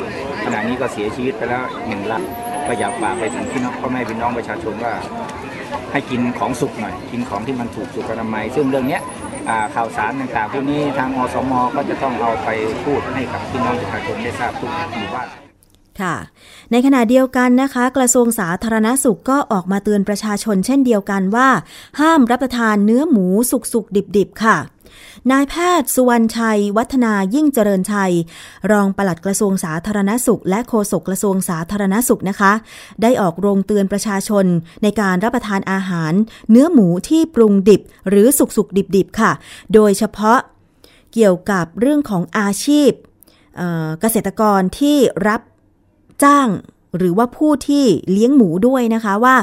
[0.44, 2.20] ขณะนี้ก็เสียชีวิตไปแล้วหนึ่งละ
[2.66, 4.92] ก็อยากฝากไปถึงพี่น้องพ่อแม่พี่น้องประชาชนว่า
[5.92, 9.03] ให้กินของสุกหน่อย กินของที่มันถูกสุขอนามัย ซึ่งเรื่องเนี้ย
[9.48, 12.48] อ่าข่าวสารต่างๆพวกนี้ทางอสมก็จะต้องเอาไป
[12.85, 15.29] พูดให้กับพี่น้องประชาชนได้ทราบทุกหมู่บ้าน
[16.01, 16.16] ค่ะ
[16.70, 21.48] ในขณะเดียวกันนะคะ กระทรวงสาธารณสุขก็ออกมาเตือนประชาชนเช่นเดียวกันว่า
[22.01, 23.27] ห้ามรับประทานเนื้อหมู
[23.72, 24.57] สุกๆดิบๆค่ะ
[25.31, 28.12] นายแพทย์สุวรรณชัย วัฒนายิ่งเจริญชัย
[28.70, 32.53] รองปลัดกระทรวงสาธารณสุข และโฆษกกระทรวงสาธารณสุขนะคะ
[33.03, 34.46] ได้ออกโรงเตือนประชาชน
[34.83, 36.12] ในการรับประทานอาหาร
[36.51, 39.33] เนื้อหมูที่ปรุงดิบ หรือสุกๆดิบๆค่ะ
[39.75, 40.38] โดยเฉพาะ
[41.14, 42.90] เกี่ยวกับเรื่องของอาชีพ
[44.01, 44.96] เกษตรกรที่
[45.29, 45.40] รับ
[46.25, 46.48] จ้าง
[46.96, 49.37] หรือว่าผู้ที่เลี้ยงหมูด้วยนะคะว่า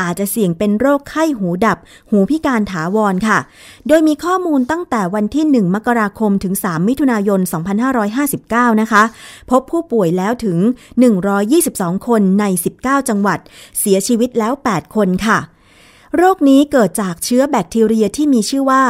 [0.00, 1.78] อาจจะเสี่ยงเป็นโรคไข้หูดับ
[2.10, 3.38] หูพิการถาวรค่ะ
[3.88, 7.40] โดยมีข้อมูลตั้งแต่วันที่ 1 มกราคมถึง 3 มิถุนายน
[8.10, 9.02] 2559 นะคะ
[9.50, 10.58] พบผู้ป่วยแล้วถึง
[11.32, 12.44] 122 คนใน
[12.78, 13.38] 19 จังหวัด
[13.78, 15.38] เสียชีวิตแล้ว 8 คนค่ะ
[16.16, 18.82] โรคนี้เกิดจากเชื้อแบคทีเรียที่มีชื่อว่า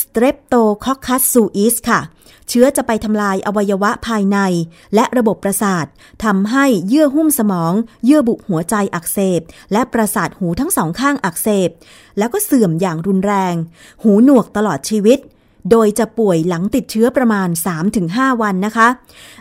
[0.00, 2.00] Streptococcus suis ค่ะ
[2.50, 4.38] เชื้อจะไปทำลายอวัยวะภายใน
[4.94, 5.86] และระบบประสาท
[6.24, 7.72] ทำให้เยื่อหุ้มสมอง
[8.04, 9.40] เยื่อบุหัวใจอักเสบ
[9.72, 11.70] และประสาทหูทั้งสองข้างอักเสบ
[12.18, 13.54] แล้วก็เสื่อมอย่างรุนแรง
[14.02, 15.18] หูหนวกตลอดชีวิต
[15.70, 17.48] โดยจะป่วยหลังติดเชื้อประมาณ
[17.94, 18.88] 3-5 วันนะคะ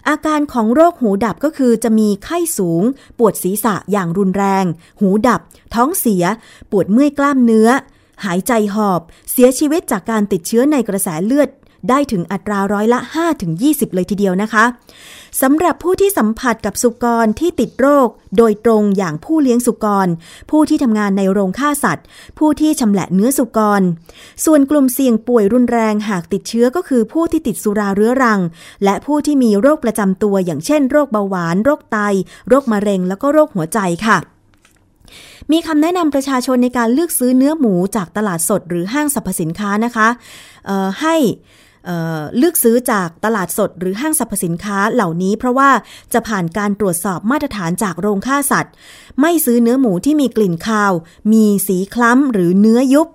[0.09, 2.83] อาการของโรคหูดับก็คือจะมีไข้สูง
[3.17, 4.65] ปวดศีรษะอย่างรุนแรง
[4.99, 5.41] หูดับ
[5.75, 6.23] ท้องเสีย
[6.71, 7.69] ปวดเมื่อยกล้ามเนื้อ
[8.25, 11.49] หายใจหอบ เสียชีวิตจากการติดเชื้อในกระแสเลือด
[11.89, 12.99] ได้ถึงอัตราร้อยละ
[13.47, 14.65] 5-20 เลยทีเดียวนะคะ
[15.41, 20.07] สำหรับผู้ที่สัมผัสกับสุกรที่ติดโรค โดยตรงอย่างผู้เลี้ยงสุกร
[20.51, 22.05] ผู้ที่ทำงานในโรงฆ่าสัตว์
[22.39, 23.81] ผู้ที่ชำแหละเนื้อสุกร
[24.45, 28.39] ส่วนกลุ่มเสี่ยงป่วยรุนแรงหากติดเชื้อก็คือผู้ที่ติดสุราเรื้อรัง
[28.83, 31.97] และผู้ที่มีโรคประจำตัว อย่างเช่นโรคเบาหวาน โรคไต
[32.49, 34.17] โรคมะเร็ง แล้วก็โรคหัวใจค่ะ
[35.51, 40.07] มีคำแนะนำประชาชนในการเลือกซื้อเนื้อหมูจากตลาดสดหรือห้างสรรพสินค้านะคะ
[41.01, 41.15] ให้
[41.85, 45.69] เเลือกซื้อจากตลาดสดหรือห้างสรรพสินค้าเหล่านี้ เพราะว่า
[46.13, 48.73] จะผ่านการตรวจสอบมาตรฐานจากโรงฆ่าสัตว์
[49.21, 50.91] ไม่ซื้อเนื้อหมูที่มีกลิ่นคาว
[51.31, 53.07] มีสีคล้ำหรือเนื้อยุบ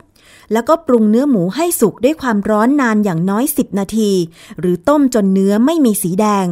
[0.53, 4.11] แล้วก็ปรุงเนื้อหมูให้สุกด้วยความร้อนนานอย่างน้อย 10 นาที
[4.61, 6.47] หรือต้มจนเนื้อไม่มีสีแดง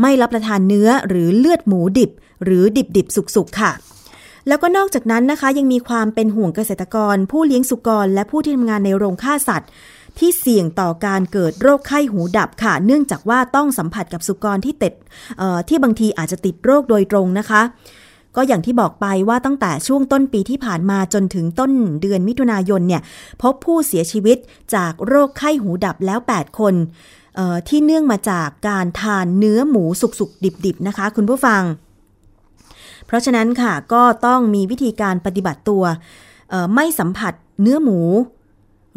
[0.00, 2.10] ไม่รับประทานเนื้อหรือเลือดหมูดิบ
[2.44, 3.72] หรือดิบดิบๆสุกๆค่ะ
[4.48, 9.68] แล้วก็นอกจากนั้นนะคะยังมีความเป็นห่วงเกษตรกร ผู้เลี้ยงสุกร และผู้ที่ทำงานในโรงฆ่าสัตว์
[10.18, 14.94] ที่เสี่ยงต่อการเกิดโรคไข้หูดับค่ะ เนื่องจากว่าต้องสัมผัสกับสุกรที่ติด
[15.68, 17.62] ที่บางทีอาจจะติดโรคโดยตรงนะคะ
[18.36, 23.02] ก็อย่างที่บอกไปว่าตั้งแต่ช่วงต้นปีที่ผ่านมาจนถึงต้นเดือนมิถุนายนเนี่ย
[23.42, 24.38] พบผู้เสียชีวิต
[24.74, 26.74] จากโรคไข้หูดับแล้ว 8 คน
[27.68, 31.62] ที่เนื่องมาจากการทานเนื้อหมูสุกๆ ดิบๆ นะคะ คุณผู้ฟัง
[33.06, 35.82] เพราะฉะนั้นค่ะก็ต้องมีวิธีการปฏิบัติตัว
[36.74, 38.00] ไม่สัมผัสเนื้อหมู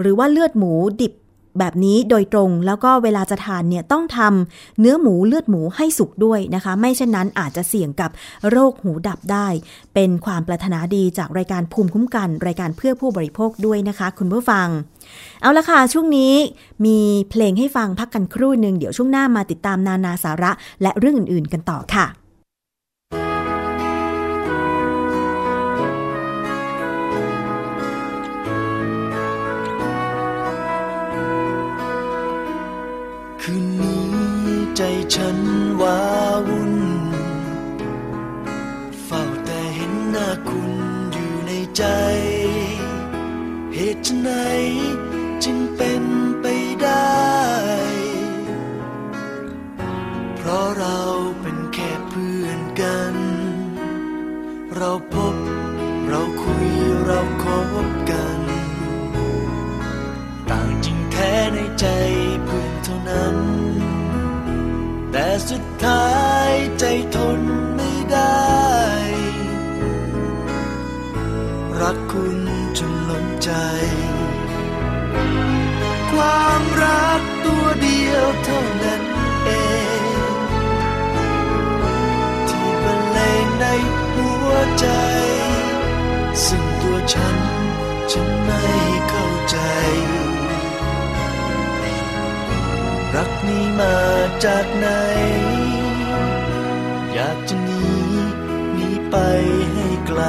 [0.02, 1.14] หรือว่าเลือดหมูดิบ
[1.60, 8.12] แบบนี้โดยตรงแล้วก็เวลาจะทานเนี่ยต้องทำเนื้อหมูเลือดหมูให้สุกด้วยนะคะ ไม่เช่นนั้นอาจจะเสี่ยงกับ
[8.50, 9.48] โรคหูดับได้
[9.94, 14.68] เป็นความปรารถนาดีจากรายการภูมิคุ้มกัน รายการเพื่อผู้บริโภคด้วยนะคะ คุณผู้ฟัง
[15.42, 16.34] เอาละค่ะ ช่วงนี้
[16.86, 22.21] มีเพลงให้ฟังพักกันครู่หนึ่งเดี๋ยวช่วงหน้ามาติดตามนานาสาระ และเรื่องอื่น ๆ กันต่อค่ะ
[34.84, 35.40] ใจฉัน
[35.82, 36.02] ว้า
[36.48, 36.76] วุ่น
[39.04, 40.74] เฝ้าแต่เห็นหน้าคุณ
[41.14, 41.84] อยู่ในใจ
[43.74, 44.30] เหตุไฉน
[45.44, 46.04] จึงเป็น
[46.42, 46.46] ไป
[46.84, 47.16] ได้
[50.36, 51.00] เพราะเรา
[51.42, 53.16] เป็นแค่เพื่อนกัน
[54.76, 55.41] เราพบ
[65.50, 66.10] สุดท้า
[66.50, 66.84] ยใจ
[67.16, 67.42] ทน
[67.76, 68.46] ไม่ได้
[71.80, 72.38] รักคุณ
[72.78, 73.52] จนล้นใจ
[76.12, 79.04] ความรักตัวเดียวเท่านั้น
[79.46, 79.50] เอ
[80.02, 80.04] ง
[82.50, 83.66] ที่บรรเลงใน
[84.14, 84.50] หัว
[84.80, 84.88] ใจ
[86.46, 87.38] ซึ่งตัวฉัน
[88.12, 88.64] ฉันไม่
[89.10, 89.58] เข้าใจ
[93.16, 93.98] รักนี้มา
[94.46, 94.88] จากไหน
[97.14, 97.84] อยากจะหนี
[98.74, 99.16] หนีไป
[99.74, 100.22] ให้ไกล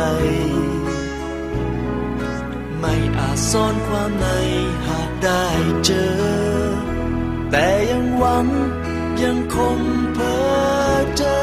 [2.78, 4.26] ไม่อาจซ่อนความใน
[4.86, 5.44] หากได้
[5.84, 6.12] เจอ
[7.50, 8.46] แต่ยังหวัง
[9.22, 9.78] ยังคง
[10.14, 10.40] เพ้อ
[11.16, 11.41] เจอ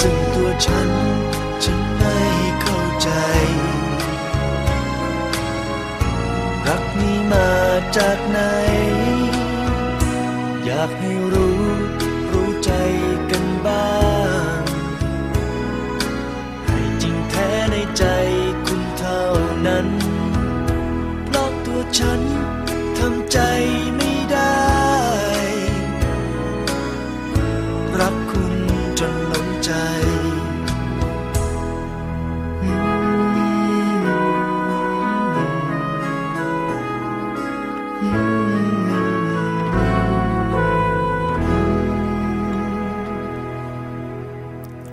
[0.00, 0.90] ซึ่งตัวฉัน
[1.64, 2.18] ฉันไม่
[2.60, 3.10] เข้าใจ
[6.66, 7.50] รักนี้มา
[7.96, 8.40] จากไหน
[10.64, 11.60] อยากให้รู้
[12.32, 12.72] รู้ใจ
[13.30, 13.88] กันบ้า
[14.56, 14.60] ง
[16.66, 18.04] ให้จริงแท้ในใจ
[18.66, 19.22] คุณเท่า
[19.66, 19.88] นั้น
[21.26, 22.20] เพราะตัวฉัน
[22.98, 23.38] ทำใจ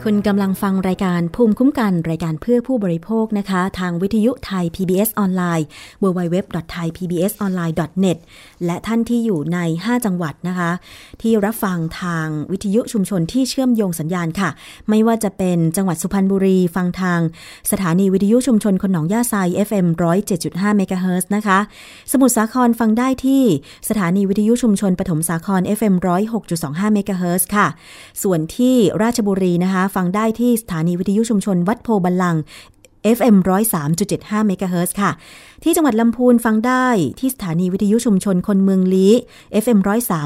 [0.07, 5.65] คุณกำลังฟังรายการภูมิคุ้มกันรายการเพื่อผู้บริโภคนะคะ ทางวิทยุไทย PBS ออนไลน์
[6.03, 8.17] www.thaipbsonline.net
[8.65, 10.71] และท่านที่อยู่ใน 5 จังหวัดนะคะ
[11.21, 14.49] ที่รับฟังทางวิทยุชุมชนที่เชื่อมโยงสัญญาณค่ะ
[14.89, 17.19] ไม่ว่าจะเป็นจังหวัดสุพรรณบุรี ฟังทาง
[17.71, 19.35] สถานีวิทยุชุมชนคนหนองย่าไซ
[19.67, 19.87] FM
[20.31, 21.59] 107.5เมกะเฮิรตซ์นะคะ
[22.11, 23.43] สมุทรสาครฟังได้ที่
[23.89, 25.95] สถานีวิทยุชุมชนปฐมสาคร FM
[26.45, 27.67] 106.25เมกะเฮิรตซ์ค่ะ
[28.23, 32.35] ส่วนที่ราชบุรีนะคะฟังได้ที่สถานีวิทยุชุมชนวัดโพธิ์บัลลังก์
[33.17, 33.35] FM
[33.91, 35.11] 103.75เมกะเฮิรตซ์ค่ะ
[35.63, 36.87] ที่จังหวัดลำพูนฟังได้
[37.19, 39.13] ที่สถานีวิทยุชุมชนคนเมืองลี้
[39.63, 39.79] FM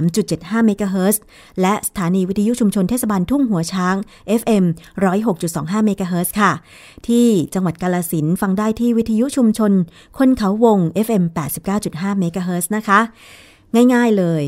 [0.10, 1.22] 103.75เมกะเฮิรตซ์
[1.62, 3.96] และสถานีวิทยุชุมชนเทศบาลทุ่งหัวช้าง
[4.42, 4.66] FM
[5.26, 6.52] 106.25เมกะเฮิรตซ์ค่ะ
[7.08, 9.72] ที่จังหวัดกาฬสินธุ์ฟังได้ที่วิทยุชุมชน
[10.18, 11.24] คนเขาวง FM
[11.72, 13.00] 89.5เมกะเฮิรตซ์นะคะ
[13.94, 14.44] ง่ายๆเลย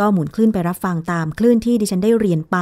[0.00, 2.58] ก็หมุนคลื่นไปรับฟังตามคลื่นที่ดิฉันได้เรียนไป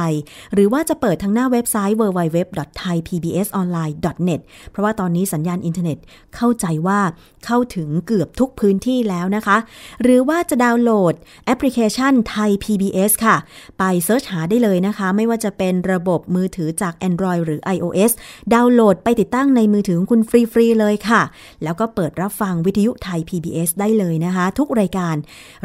[0.53, 4.39] หรือว่าจะเปิดทางหน้าเว็บไซต์ www.thaipbsonline.net
[4.71, 5.97] เพราะว่าตอนนี้สัญญาณอินเทอร์เน็ต
[6.35, 6.99] เข้าใจว่า
[7.45, 9.57] เข้าถึงเกือบทุกพื้นที่แล้วนะคะ
[10.03, 11.13] หรือว่าจะดาวน์โหลด
[11.45, 13.35] แอปพลิเคชันไทย PBS ค่ะ
[13.79, 18.11] ไป search หาได้เลยนะคะ ไม่ว่าจะเป็นระบบมือถือจาก Android หรือ iOS
[18.53, 21.21] ดาวน์โหลดไปติดตั้งในมือถือของคุณฟรี ๆ เลยค่ะ
[21.63, 25.15] แล้วก็เปิดรับฟังวิทยุไทย PBS ได้เลยนะคะ ทุกรายการ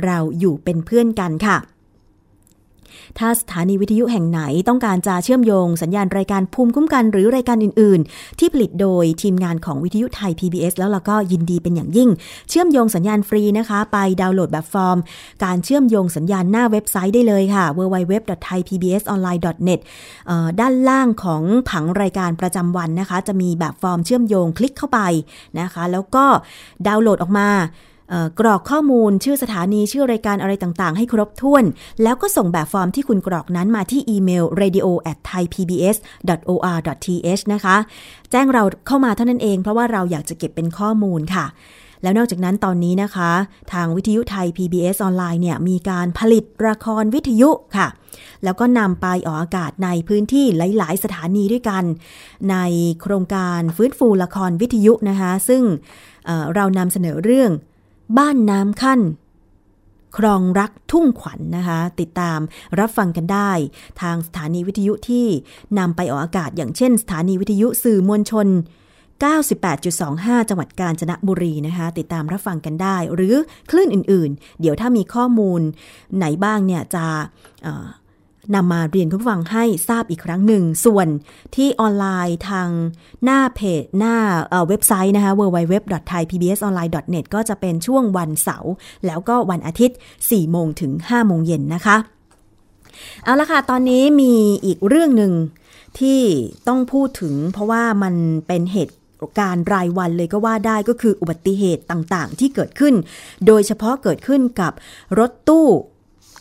[0.04, 1.56] เราอยู่เป็นเพื่อนกันค่ะ
[3.18, 12.10] ถ้าสถานีวิทยุแห่งไหนต้องการจะเชื่อมโยงสัญญาณรายการภูมิคุ้มกันหรือรายการอื่น ๆ ที่ผลิตโดยทีมงานของวิทยุไทย PBS แล้วเราก็ยินดีเป็นอย่างยิ่ง
[12.48, 14.98] เชื่อมโยงสัญญาณฟรีนะคะ ไปดาวน์โหลดแบบฟอร์ม
[15.44, 19.80] การเชื่อมโยงสัญญาณหน้าเว็บไซต์ได้เลยค่ะ www.thaipbsonline.net
[20.60, 25.00] ด้านล่างของผังรายการประจำวันนะคะ จะมีแบบฟอร์มเชื่อมโยงคลิกเข้าไป
[25.60, 26.24] นะคะ แล้วก็
[26.86, 27.48] ดาวน์โหลดออกมา
[28.40, 31.64] กรอกข้อมูลชื่อสถานีชื่อรายการอะไรต่างๆ ให้ครบถ้วน
[32.02, 36.72] แล้วก็ส่งแบบฟอร์มที่คุณกรอกนั้นมาที่อีเมล radio at thaipbs.or.th
[37.54, 37.76] นะคะ
[38.30, 41.46] แจ้งเราเข้ามาเท่านั้นเอง เพราะว่าเราอยากจะเก็บเป็นข้อมูลค่ะ
[42.02, 43.30] แล้วนอกจากนั้นตอนนี้นะคะ
[43.72, 47.88] ทางวิทยุไทย PBS ออนไลน์เนี่ยมีการผลิตละครวิทยุค่ะ
[48.44, 51.84] แล้วก็นำไปออกอากาศในพื้นที่หลาย ๆ สถานีด้วยกัน
[52.50, 52.56] ใน
[53.00, 55.62] โครงการฟื้นฟูละครวิทยุนะคะ ซึ่ง
[56.26, 57.50] เเรานำเสนอเรื่อง
[58.18, 59.00] บ้านน้ำขั้น
[60.16, 62.38] ครองรักทุ่งขวัญนนะคะ ติดตาม
[62.78, 63.50] รับฟังกันได้
[64.00, 65.26] ทางสถานีวิทยุที่
[65.78, 68.48] นำไปออกอากาศ อย่างเช่น สถานีวิทยุสื่อมวลชน
[69.28, 73.34] 98.25 จังหวัดกาญจนบุรีนะคะ ติดตามรับฟังกันได้ หรือ
[73.70, 75.60] คลื่นอื่น ๆ เดี๋ยวถ้ามีข้อมูล
[76.16, 77.04] ไหนบ้างเนี่ยจะ
[78.54, 81.08] นำมาเรียนคุณผู้ฟังให้ทราบอีกครั้งหนึ่ง ส่วน
[81.54, 82.68] ที่ออนไลน์ทาง
[83.24, 84.16] หน้าเพจหน้า
[84.50, 88.72] เอ่อเว็บไซต์นะคะ www.thaipbsonline.net ก็จะเป็นช่วงวันเสาร์
[89.06, 91.96] แล้วก็วันอาทิตย์ 4 โมงถึง 5 โมงเย็นนะคะ
[93.24, 95.32] เอาละค่ะ ตอนนี้มีอีกเรื่องหนึ่ง
[95.98, 96.20] ที่
[96.68, 98.14] ต้องพูดถึงเพราะว่ามัน
[98.48, 98.94] เป็นเหตุ
[99.38, 102.94] การณ์รายวันเลยก็ว่าได้ก็คืออุบัติเหตุต่างๆ ที่เกิดขึ้น
[103.46, 104.72] โดยเฉพาะเกิดขึ้นกับ
[105.18, 105.68] รถตู้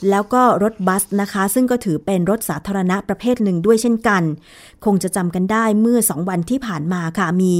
[0.09, 4.23] แล้วก็รถบัสนะคะ ซึ่งก็ถือเป็นรถสาธารณะประเภทหนึ่งด้วยเช่นกัน
[4.85, 7.55] คงจะจำกันได้เมื่อสองวันที่ผ่านมาค่ะ มี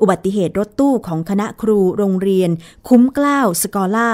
[0.00, 2.50] อุบัติเหตุรถตู้ของคณะครูโรงเรียน
[2.88, 4.10] คุ้มกล้าวสกอล่า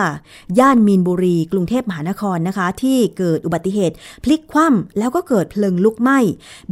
[0.59, 6.18] ย่านมีนบุรี กรุงเทพมหานครนะคะ ที่เกิดอุบัติเหตุพลิกคว่ำแล้วก็เกิดเพลิงลุกไหม้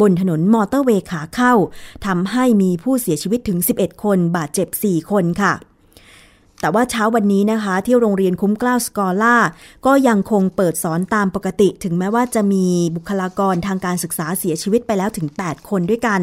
[0.01, 1.55] บนถนนมอเตอร์เวย์ขาเข้า
[2.07, 5.55] ทำให้มีผู้เสียชีวิตถึง 11 คนบาดเจ็บ 4 คนค่ะ
[6.61, 9.37] แต่ว่าเช้าวันนี้นะคะ ที่โรงเรียนคุ้มกล้าวสกอล่า
[9.87, 16.21] ก็ยังคงเปิดสอนตามปกติ ถึงแม้ว่าจะมีบุคลากรทางการศึกษาเสียชีวิตไปแล้วถึง 8 คนด้วยกัน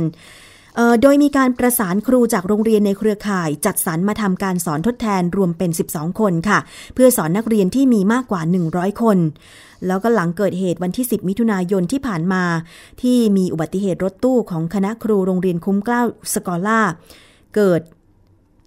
[1.01, 6.59] โดยมีการประสานครูจากโรงเรียนในเครือข่าย จัดสรรมาทำการสอนทดแทนรวมเป็น 12 คนค่ะ
[6.93, 9.17] เพื่อสอนนักเรียนที่มีมากกว่า 100 คน
[9.87, 12.43] แล้วก็หลังเกิดเหตุวันที่ 10 มิถุนายนที่ผ่านมา
[13.01, 16.81] ที่มีอุบัติเหตุรถตู้ของคณะครูโรงเรียนคุ้มกล้าวสกอล่า
[17.55, 17.81] เกิด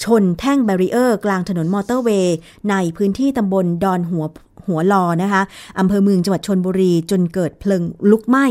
[0.04, 2.36] ชนแท่ง barrier กลางถนนมอเตอร์เวย์
[2.70, 4.26] ในพื้นที่ตำบลดอนหัว
[4.66, 5.42] หัวฬ่อนะคะ
[5.78, 8.46] อำเภอเมืองจังหวัดชลบุรีจนเกิดเพลิงลุกไหม้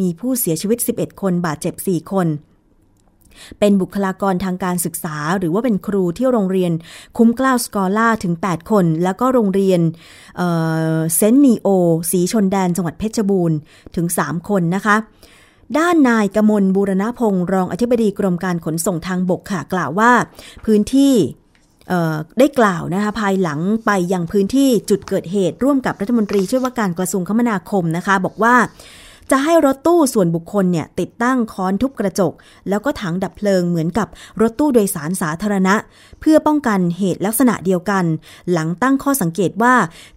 [0.00, 2.28] มีผู้เสียชีวิต 11 คนบาดเจ็บ 4 คน
[3.58, 6.72] เป็นบุคลากรทางการศึกษา หรือว่าเป็นครูที่โรงเรียน
[7.16, 9.80] คุ้มกล้าวสกอล่าถึง 8 คน แล้วก็โรงเรียน
[11.16, 11.68] เซนนีโอ
[12.10, 13.56] สีชนแดนจังหวัดเพชรบูรณ์
[13.96, 14.96] ถึง 3 คนนะคะ
[15.78, 20.12] ด้านนายกมลบูรณพงศ์รองอธิบดีกรมการขนส่งทางบกค่ะกล่าวว่า
[20.66, 21.14] พื้นที่
[22.38, 28.54] ได้กล่าวนะคะภายหลังไปยังพื้นที่จุดเกิดเหตุร่วมกับรัฐมนตรีช่วยว่าการกระทรวงคมนาคมนะคะ บอกว่า
[29.30, 32.32] จะให้รถตู้ส่วนบุคคลเนี่ยติดตั้งค้อนทุบกระจก
[32.68, 34.08] แล้วก็ถังดับเพลิงเหมือนกับ
[34.40, 35.74] รถตู้โดยสารสาธารณะ
[36.20, 38.04] เพื่อป้องกันเหตุลักษณะเดียวกัน
[38.52, 39.74] หลังตั้งข้อสังเกตว่า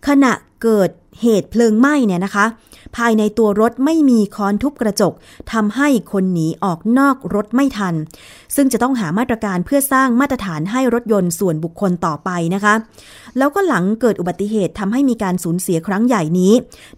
[0.07, 0.31] ขณะ
[0.63, 0.89] เกิด
[1.21, 2.45] เหตุเพลิงไหม้เนี่ยนะคะ
[2.97, 5.13] ภายในตัวรถไม่มีค้อนทุบกระจก
[5.53, 7.95] ทำให้คนหนีออกนอกรถไม่ทัน
[8.55, 12.73] ซึ่งจะต้องหามาตรการเพื่อสร้างมาตรฐานให้รถยนต์ส่วนบุคคลต่อไปนะคะ
[13.37, 16.53] แล้วก็หลังเกิดอุบัติเหตุทำให้มีการสูญเสียครั้งใหญ่นี้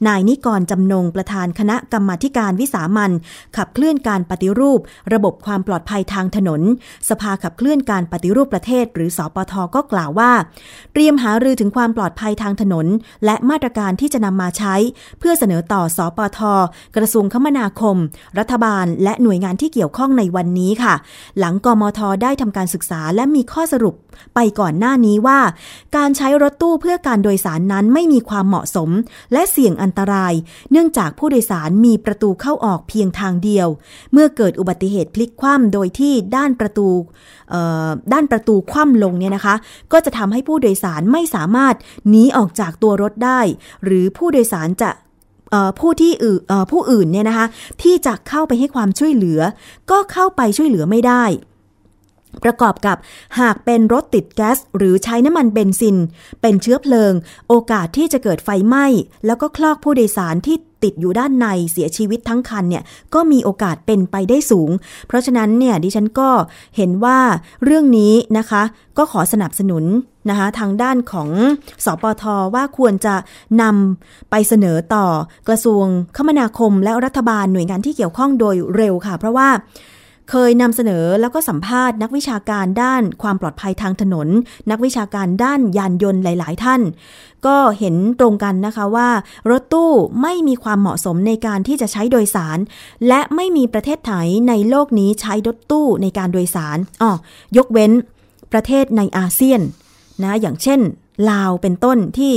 [0.08, 3.12] นายนิกรจำนงประธานคณะกรรมาการวิสามัน
[3.58, 4.80] ขับเคลื่อนการปฏิรูป
[5.14, 6.62] ระบบความปลอดภัยทางถนน
[7.10, 10.32] สภาขับเคลื่อนการปฏิรูปประเทศ หรือสอปทก็กล่าวว่า
[10.94, 12.86] เตรียมหารือถึงความปลอดภัยทางถนน
[13.26, 14.76] และมาตรการที่จะนำมาใช้
[15.20, 16.40] เพื่อเสนอต่อสอปท
[16.96, 17.98] กระทรวงคมนาคม
[18.40, 20.96] รัฐบาล และหน่วยงานที่เกี่ยวข้องในวันนี้ค่ะ
[21.40, 23.96] หลังกมทได้ทำการศึกษาและมีข้อสรุป
[24.36, 25.40] ไปก่อนหน้านี้ว่า
[25.98, 28.90] การใช้รถตู้เพื่อการโดยสารนั้นไม่มีความเหมาะสม
[29.34, 30.34] และเสี่ยงอันตราย
[30.72, 33.68] เนื่องจากผู้โดยสารมีประตูเข้าออกเพียงทางเดียว
[34.14, 36.90] เมื่อเกิดอุบัติเหตุพลิกคว่ำโดยที่ด้านประตู
[38.14, 39.56] ด้านประตูคว่ำลงเนี่ยนะคะ
[39.92, 41.76] ก็จะทำให้ผู้โดยสารไม่สามารถ
[42.10, 43.42] หนีออกจากตัวรถได้
[43.84, 44.92] หรือผู้โดยสารจะ
[45.80, 46.42] ผู้ที่อื่น
[46.72, 47.46] ผู้อื่นเนี่ยนะคะ
[47.82, 49.40] ที่จะเข้าไปให้ความช่วยเหลือ
[49.92, 51.26] ก็เข้าไปช่วยเหลือไม่ได้
[52.44, 52.98] ประกอบกับ
[53.40, 55.98] หากเป็นรถติดแก๊สหรือใช้น้ำมันเบนซิน
[56.42, 57.14] เป็นเชื้อเพลิง
[57.48, 58.86] โอกาสที่จะเกิดไฟไหม้
[59.26, 62.84] แล้วก็คลอกผู้โดยสารที่ติดอยู่ด้านในเสียชีวิตทั้งคันเนี่ย
[63.14, 64.70] ก็มีโอกาสเป็นไปได้สูง
[65.08, 66.30] เพราะฉะนั้นเนี่ยดิฉันก็
[66.78, 67.20] เห็นว่า
[67.64, 68.62] เรื่องนี้นะคะ
[68.98, 69.84] ก็ขอสนับสนุน
[70.30, 71.30] นะคะทางด้านของ
[71.86, 72.24] สปท
[72.56, 73.16] ว่าควรจะ
[73.62, 75.06] นำไปเสนอต่อ
[75.48, 75.86] กระทรวง
[76.18, 79.50] คมนาคมและรัฐบาลหน่วยงานที่เกี่ยวข้องโดยเร็วค่ะ เพราะว่า
[80.32, 84.28] เคยนำเสนอแล้วก็สัมภาษณ์นักวิชาการด้านความปลอดภัยทางถนน
[84.72, 86.82] นักวิชาการด้านยานยนต์หลาย ๆ ท่าน
[87.46, 89.10] ก็เห็นตรงกันนะคะว่า
[89.50, 92.58] รถตู้ไม่มีความเหมาะสมในการที่จะใช้โดยสาร
[93.08, 94.16] และไม่มีประเทศไหน
[94.50, 97.12] ในโลกนี้ใช้รถตู้ในการโดยสารอ๋อ
[97.58, 97.92] ยกเว้น
[98.54, 99.62] ประเทศในอาเซียน
[100.24, 100.80] นะอย่างเช่น
[101.30, 102.36] ลาวเป็นต้นที่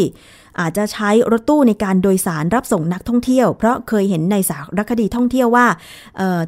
[0.61, 5.67] อาจจะใช้รถตู้ในการโดยสารรับส่งนักท่องเที่ยว เพราะเคยเห็นในสารคดีท่องเที่ยวว่า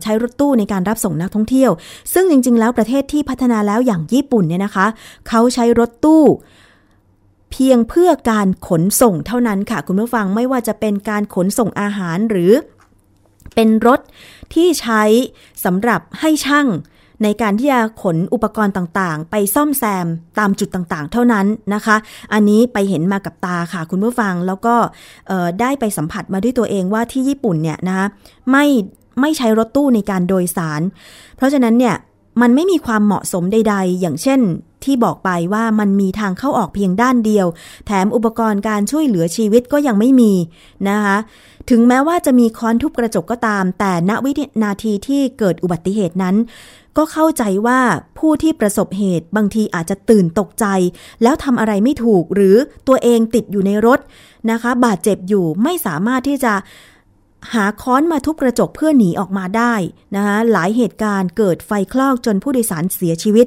[0.03, 1.71] ใช้รถตู้ในการรับส่งนักท่องเที่ยว
[2.15, 4.87] ซึ่งจริง ๆ แล้วประเทศที่พัฒนาแล้วอย่างญี่ปุ่นเนี่ยนะคะ
[5.29, 6.25] เขาใช้รถตู้
[7.51, 12.53] เพียงเพื่อการขนส่งเท่านั้นค่ะคุณผู้ฟังไม่ว่าจะเป็นการขนส่งอาหารหรือ
[13.55, 14.01] เป็นรถ
[14.55, 15.03] ที่ใช้
[15.65, 16.67] สำหรับให้ช่าง
[17.23, 20.07] ในการที่จะขนอุปกรณ์ต่างๆ ไปซ่อมแซม
[20.39, 21.97] ตามจุดต่างๆ เท่านั้นนะคะ
[22.33, 24.75] อันนี้ไปเห็นมากับตาค่ะคุณผู้ฟังแล้วก็
[25.61, 28.07] ได้ไปสัมผัสมาด้วยตัวเองว่าที่ญี่ปุ่นเนี่ยนะคะ
[28.51, 28.67] ไม่
[29.21, 30.81] ไม่ใช้รถตู้ในการโดยสาร
[31.37, 31.95] เพราะฉะนั้นเนี่ย
[32.41, 34.41] มันไม่มีความเหมาะสมใด ๆ อย่างเช่น
[34.85, 37.47] ที่บอกไปว่ามันมีทางเข้าออกเพียงด้านเดียว
[37.87, 40.33] แถมอุปกรณ์การช่วยเหลือชีวิตก็ยังไม่มี
[40.89, 41.17] นะคะ
[41.69, 44.33] ถึงแม้ว่าจะมีค้อนทุบกระจกก็ตาม แต่ณวิ
[44.65, 46.37] นาทีที่เกิดอุบัติเหตุนั้น
[46.97, 47.81] ก็เข้าใจว่า
[48.19, 50.67] ผู้ที่ประสบเหตุบางทีอาจจะตื่นตกใจ
[51.23, 52.57] แล้วทำอะไรไม่ถูกหรือ
[52.89, 54.01] ตัวเองติดอยู่ในรถ
[54.51, 56.55] นะคะ บาดเจ็บอยู่ไม่สามารถที่จะ
[57.55, 59.75] หาค้อนมาทุบกระจกเพื่อหนีออกมาได้
[60.17, 63.47] นะคะหลายเหตุการณ์เกิดไฟคลอกจนผู้โดยสารเสียชีวิต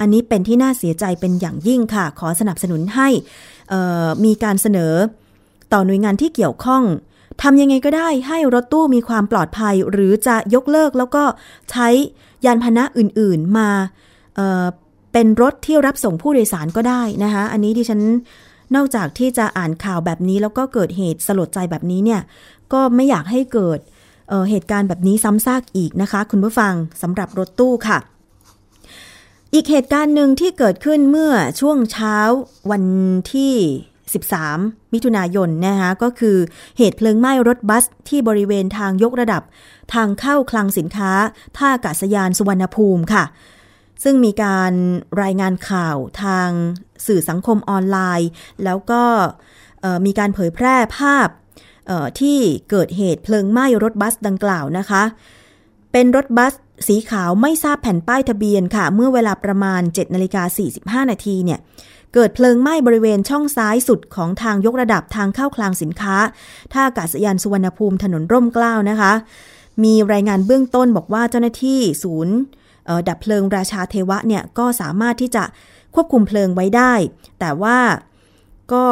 [0.00, 3.08] อันนี้เป็นที่น่าเสียใจเป็นอย่างยิ่งค่ะ ขอสนับสนุนให้
[4.24, 4.94] มีการเสนอ
[5.72, 6.82] ต่อหน่วยงานที่เกี่ยวข้อง
[7.42, 11.24] ทำยังไงก็ได้ให้รถตู้มีความปลอดภัย หรือจะยกเลิกแล้วก็
[11.70, 11.88] ใช้
[12.44, 13.68] ยานพาหนะอื่นๆมา
[14.36, 18.00] เเป็นรถที่รับส่งผู้โดยสารก็ได้นะคะอันนี้ดิฉัน
[18.74, 22.20] นอกจากที่จะอ่านข่าวแบบนี้แล้วก็เกิดเหตุสลดใจแบบนี้เนี่ย
[22.72, 23.78] ก็ไม่อยากให้เกิด
[24.28, 27.98] เเหตุการณ์แบบนี้ซ้ำซากอีกนะคะ คุณผู้ฟังสำหรับรถตู้ค่ะ
[29.54, 32.16] อีกเหตุการณ์หนึ่งที่เกิดขึ้นเมื่อช่วงเช้า
[32.70, 32.84] วัน
[33.32, 33.54] ที่
[34.50, 36.36] 13 มิถุนายนนะคะก็คือ
[36.78, 39.42] เหตุเพลิงไหม้รถบัสที่บริเวณทางยกระดับ
[39.94, 41.12] ทางเข้าคลังสินค้า
[41.56, 43.24] ท่าอากาศยานสุวรรณภูมิค่ะ
[44.02, 44.72] ซึ่งมีการ
[45.22, 46.48] รายงานข่าวทาง
[47.06, 48.30] สื่อสังคมออนไลน์
[48.64, 49.02] แล้วก็
[50.06, 51.28] มีการเผยแพร่ภาพ
[52.20, 52.38] ที่
[52.70, 55.02] เกิดเหตุเพลิงไหม้รถบัสดังกล่าวนะคะ
[55.92, 56.54] เป็นรถบัส
[56.88, 60.42] สีขาวไม่ทราบแผ่นป้ายทะเบียนค่ะ เมื่อเวลาประมาณ 7นาฬิกา
[61.04, 61.58] 45 นาทีเนี่ย
[62.14, 66.16] เกิดเพลิงไหม้บริเวณช่องซ้ายสุดของทางยกระดับทางเข้าคลังสินค้า
[66.72, 69.12] ท่าอากาศยานสุวรรณภูมิถนนร่มเกล้านะคะ
[69.84, 72.34] มีรายงานเบื้องต้นบอกว่าเจ้าหน้าที่ศูนย์
[73.08, 75.44] ดับเพลิงราชาเทวะเนี่ยก็สามารถที่จะ
[75.94, 76.92] ควบคุมเพลิงไว้ได้
[77.40, 77.78] แต่ว่า
[78.72, 78.84] ก็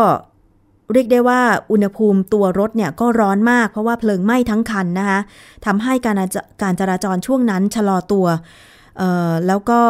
[0.92, 1.40] เรียกได้ว่า
[1.70, 5.20] อุณหภูมิตัวรถเนี่ยก็ร้อนมากเพราะว่าเพลิงไหม้ทั้งคันนะคะ
[5.66, 6.16] ทำให้การ
[6.62, 8.26] การจราจรช่วงนั้นชะลอตัว
[9.46, 9.80] แล้วก็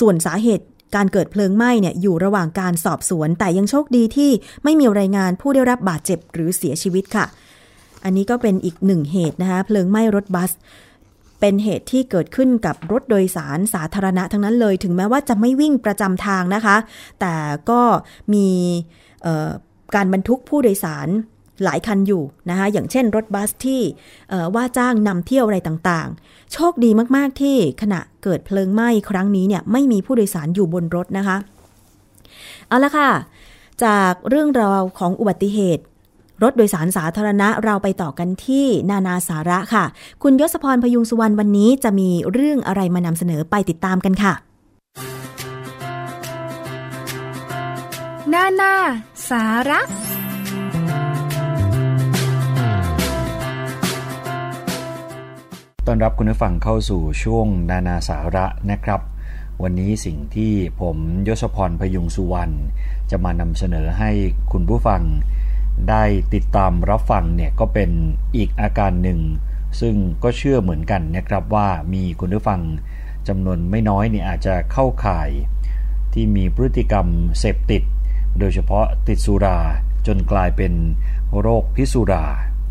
[0.00, 4.30] ส่วนสาเหตุ การเกิดเพลิงไหม้เนี่ยอยู่ระหว่างการสอบสวน แต่ยังโชคดีที่
[4.64, 7.26] ไม่มีรายงานผู้ได้รับบาดเจ็บหรือเสียชีวิตค่ะ
[8.04, 10.50] อันนี้ก็เป็นอีกหนึ่งเหตุนะคะเพลิงไหม้รถบัส
[11.40, 16.76] เป็นเหตุที่เกิดขึ้นกับรถโดยสารสาธารณะทั้งนั้นเลย ถึงแม้ว่าจะไม่วิ่งประจำทางนะคะ
[17.20, 17.34] แต่
[17.70, 17.82] ก็
[18.34, 18.48] มี
[19.94, 21.08] การบรรทุกผู้โดยสาร
[21.64, 23.80] หลายคันอยู่นะคะอย่างเช่นรถบัสที่
[24.54, 31.36] ว่าจ้างนำเที่ยวอะไรต่างๆ โชคดีมากๆที่ขณะเกิดเพลิงไหม้ครั้งนี้เนี่ยไม่มีผู้โดยสารอยู่บนรถนะคะ
[32.68, 33.10] เอาละค่ะ
[33.84, 35.82] จากเรื่องราวของอุบัติเหตุ
[36.42, 39.84] รถโดยสารสาธารณะเราไปต่อกันที่นานาสาระค่ะ
[40.22, 44.32] คุณยศพรพยุงสุวรรณวันนี้จะมีเรื่องอะไรมานำเสนอไปติดตามกันค่ะ
[48.32, 48.74] นานา
[49.30, 49.80] สาระ
[55.92, 59.00] ต้อนรับคุณผู้ฟังเข้าสู่ช่วงนานาสาระนะครับ
[59.62, 60.96] วันนี้สิ่งที่ผม
[61.28, 62.54] ยศพรพยุงสุวรรณ
[63.10, 64.10] จะมานำเสนอให้
[64.52, 65.02] คุณผู้ฟัง
[65.90, 67.90] ได้ติดตามรับฟังเนี่ยก็เป็น
[68.36, 69.20] อีกอาการหนึ่ง
[69.80, 72.60] ซึ่งก็เชื่อเหมือนกันนะครับว่ามีคุณผู้ฟัง
[73.28, 75.30] จำนวนไม่น้อยเนี่ยอาจจะเข้าข่าย
[76.12, 77.06] ที่มีพฤติกรรม
[77.38, 77.82] เสพติด
[78.38, 79.58] โดยเฉพาะติดสุรา
[80.06, 80.72] จนกลายเป็น
[81.40, 82.24] โรคพิสุรา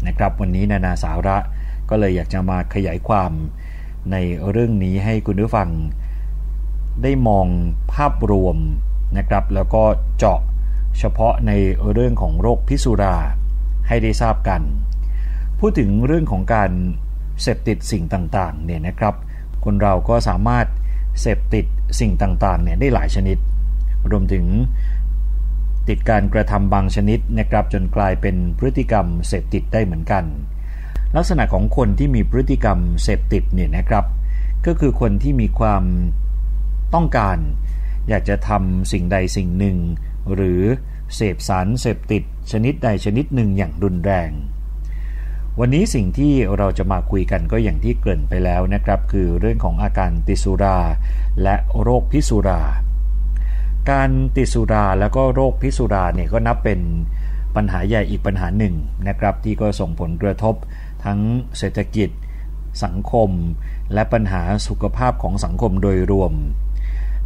[0.07, 1.37] นะครับ วันนี้นานาสาระ
[1.89, 3.31] ก็เลยอยากจะมาขยายความ
[4.11, 4.17] ใน
[4.51, 5.69] เรื่องนี้ให้คุณผู้ฟัง
[7.03, 7.47] ได้มอง
[7.93, 8.57] ภาพรวม
[9.17, 9.83] นะครับ แล้วก็
[10.17, 10.39] เจาะ
[10.99, 11.51] เฉพาะใน
[11.93, 13.17] เรื่องของโรคพิษสุรา
[13.87, 14.61] ให้ได้ทราบกัน
[15.59, 16.71] พูดถึงเรื่องของการ
[17.41, 19.15] เสพติดสิ่งต่างๆเนี่ยนะครับ
[19.65, 20.67] คนเราก็สามารถ
[21.21, 21.65] เสพติด
[21.99, 23.37] สิ่งต่างๆเนี่ยได้หลายชนิด
[24.11, 24.45] รวมถึง
[25.89, 30.23] ติดการกระทำบางชนิดนะครับจนกลายเป็นพฤติกรรมเสพติดได้เหมือนกัน
[31.15, 34.05] ลักษณะของคนที่มีพฤติกรรมเสพติดเนี่ยนะครับ
[34.65, 35.83] ก็คือคนที่มีความ
[36.93, 37.37] ต้องการ
[38.09, 39.77] อยากจะทำสิ่งใดสิ่งหนึ่ง
[40.33, 40.61] หรือ
[41.15, 44.31] เสพสารเสพติดชนิดใดชนิดหนึ่งอย่างรุนแรง
[45.59, 50.77] วันนี้สิ่งที่เราจะมาคุยกันก็อย่างที่เกริ่นไปแล้วนะครับ คือเรื่องของอาการติสุรา
[51.43, 52.61] และโรคพิสุรา
[53.91, 56.79] การติสุราแล้วก็โรคพิสุราเนี่ยก็นับเป็น
[57.55, 58.75] ปัญหาใหญ่อีกปัญหาหนึ่ง
[59.07, 60.55] นะครับ ที่ก็ส่งผลกระทบ
[61.03, 61.19] ทั้ง
[61.57, 62.09] เศรษฐกิจ
[62.83, 63.29] สังคม
[63.93, 66.33] และปัญหาสุขภาพของสังคมโดยรวม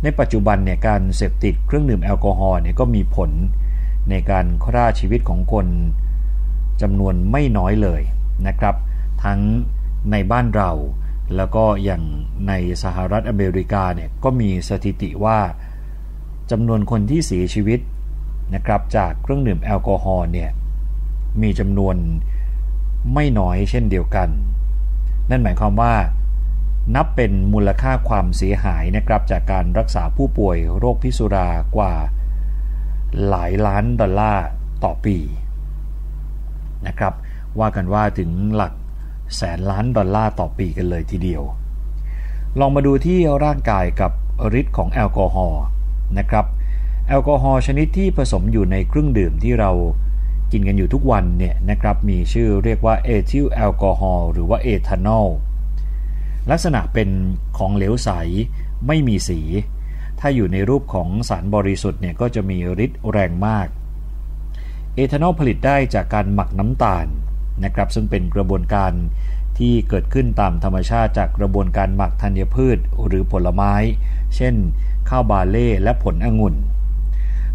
[0.03, 3.32] ในปัจจุบันเนี่ยการเสพติดเครื่องดื่มแอลกอฮอล์เนี่ยก็มีผล
[4.09, 5.67] ในการฆ่าชีวิตของคน
[6.82, 8.01] จำนวนไม่น้อยเลย
[8.47, 8.76] นะครับ
[9.24, 9.39] ทั้ง
[10.11, 10.71] ในบ้านเรา
[11.36, 12.03] แล้วก็อย่าง
[12.47, 12.53] ใน
[12.84, 15.39] สหรัฐอเมริกาเนี่ยก็มีสถิติว่า
[16.51, 17.80] จำนวนคนที่เสียชีวิต
[18.55, 20.49] นะครับจากเครื่องดื่มแอลกอฮอล์เนี่ย
[21.41, 21.95] มีจำนวน
[23.14, 24.30] ไม่น้อยเช่นเดียวกัน
[25.30, 25.93] นั่นหมายความว่า
[26.95, 31.93] นับเป็นมูลค่าความเสียหายนะครับจากการรักษาผู้ป่วยโรคพิษสุรากว่า
[33.28, 34.45] หลายล้านดอลลาร์
[34.84, 35.18] ต่อปี
[36.88, 37.14] นะครับ
[37.60, 38.74] ว่ากันว่าถึงหลัก
[39.38, 41.43] แสนล้านดอลลาร์ต่อปีกันเลยทีเดียว
[42.60, 44.12] ลองมาดูที่ร่างกายกับ
[44.60, 45.64] ฤทธิ์ของแอลกอฮอล์
[46.18, 46.45] นะครับ
[47.08, 49.72] แอลกอฮอล์ชนิดที่ผสมอยู่ในเครื่องดื่มที่เรา
[50.54, 55.28] กินกันอยู่ทุกวันเนี่ยนะครับมีชื่อเรียกว่าเอทิลแอลกอฮอล์หรือว่าเอทานอล
[56.51, 57.10] ลักษณะเป็น
[57.58, 58.10] ของเหลวใส
[58.88, 59.39] ไม่มีสี
[60.20, 63.68] ถ้าอยู่ในรูปของสารบริสุทธิ์เนี่ยก็จะมีฤทธิ์แรงมาก
[64.95, 67.06] เอทานอลผลิตได้จากการหมักน้ำตาล
[67.64, 68.91] นะครับซึ่งเป็นกระบวนการ
[69.58, 72.78] ที่เกิดขึ้นตามธรรมชาติจากกระบวนการหมักธัญพืช
[73.08, 73.74] หรือผลไม้
[74.36, 74.56] เช่น
[75.10, 76.56] ข้าวบาเล่และผลองุ่น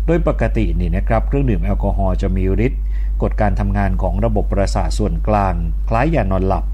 [0.07, 2.82] โดยปกตินี่นะครับเครื่องดื่มแอลกอฮอล์จะมีฤทธิ์
[3.22, 5.54] กดการทำงานของระบบประสาทส่วนกลาง
[5.88, 6.64] คล้ายยานอนหลับ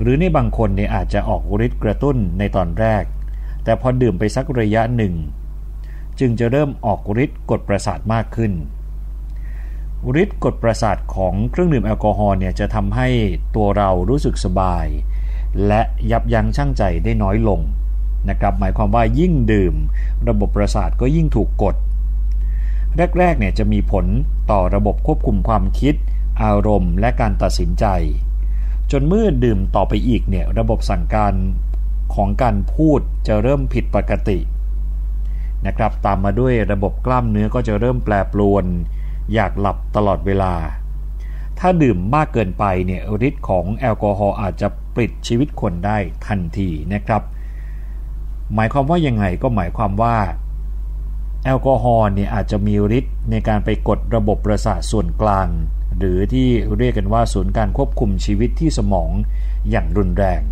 [0.00, 3.04] หรือในบางคนเนี่ยอาจจะออกฤทธิ์กระตุ้นในตอนแรก
[3.64, 5.14] แต่พอดื่มไปสักระยะหนึ่ง
[6.18, 8.52] จึงจะเริ่มออกฤทธิ์กดประสาทมากขึ้น
[10.22, 13.08] ฤทธิ์กดประสาทของเครื่องดื่มแอลกอฮอล์เนี่ยจะทำให้
[13.56, 14.86] ตัวเรารู้สึกสบาย
[15.66, 15.80] และ
[16.10, 17.60] ยับยั้งชั่งใจได้น้อยลง
[18.28, 19.74] นะครับหมายความว่ายิ่งดื่ม
[20.28, 21.76] ระบบประสาทก็ยิ่งถูกกด
[23.18, 24.06] แรกๆเนี่ยจะมีผล
[24.50, 25.94] ต่อระบบควบคุมความคิด
[26.42, 27.86] อารมณ์และการตัดสินใจ
[28.90, 31.34] จนเมื่อดื่มต่อไปอีกเนี่ยระบบสั่งการ
[32.14, 34.38] ของการพูดจะเริ่มผิดปกติ
[35.66, 38.64] นะครับตามมาด้วยระบบกล้ามเนื้อก็จะเริ่มแปรปรวน
[39.34, 40.54] อยากหลับตลอดเวลา
[41.58, 47.22] ถ้าดื่มมากเกินไปเนี่ยฤทธิ์ของแอลกอฮอล์อาจจะปลิดชีวิตคนได้ทันทีนะครับ
[48.54, 50.16] หมายความว่ายังไงก็หมายความว่า
[51.44, 55.48] แอลกอฮอล์เนี่ยอาจจะมีฤทธิ์ในการไปกดระบบประสาทส่วนกลาง
[55.98, 59.10] หรือที่เรียกกันว่าศูนย์การควบคุมชีวิตที่สมอง
[59.70, 60.42] อย่างรุนแรง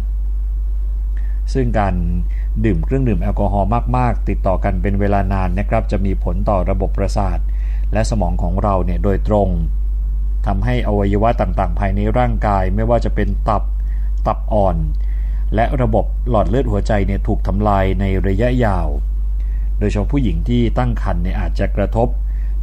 [1.53, 1.95] ซึ่งการ
[2.64, 7.39] ดื่มเครื่องดื่มแอลกอฮอล์มาก ๆ ติดต่อกันเป็นเวลานานนะครับ จะมีผลต่อระบบประสาท
[7.93, 9.49] และสมองของเราเนี่ยโดยตรง
[10.47, 13.62] ทำให้อวัยวะต่างๆ ภายในร่างกายไม่ว่าจะเป็นตับ
[14.26, 14.76] ตับอ่อน
[15.55, 18.89] และระบบหลอดเลือดหัวใจเนี่ยถูกทำลายในระยะยาว
[19.79, 22.09] โดยเฉพาะผู้หญิงที่ตั้งครรภ์เนี่ยอาจจะกระทบ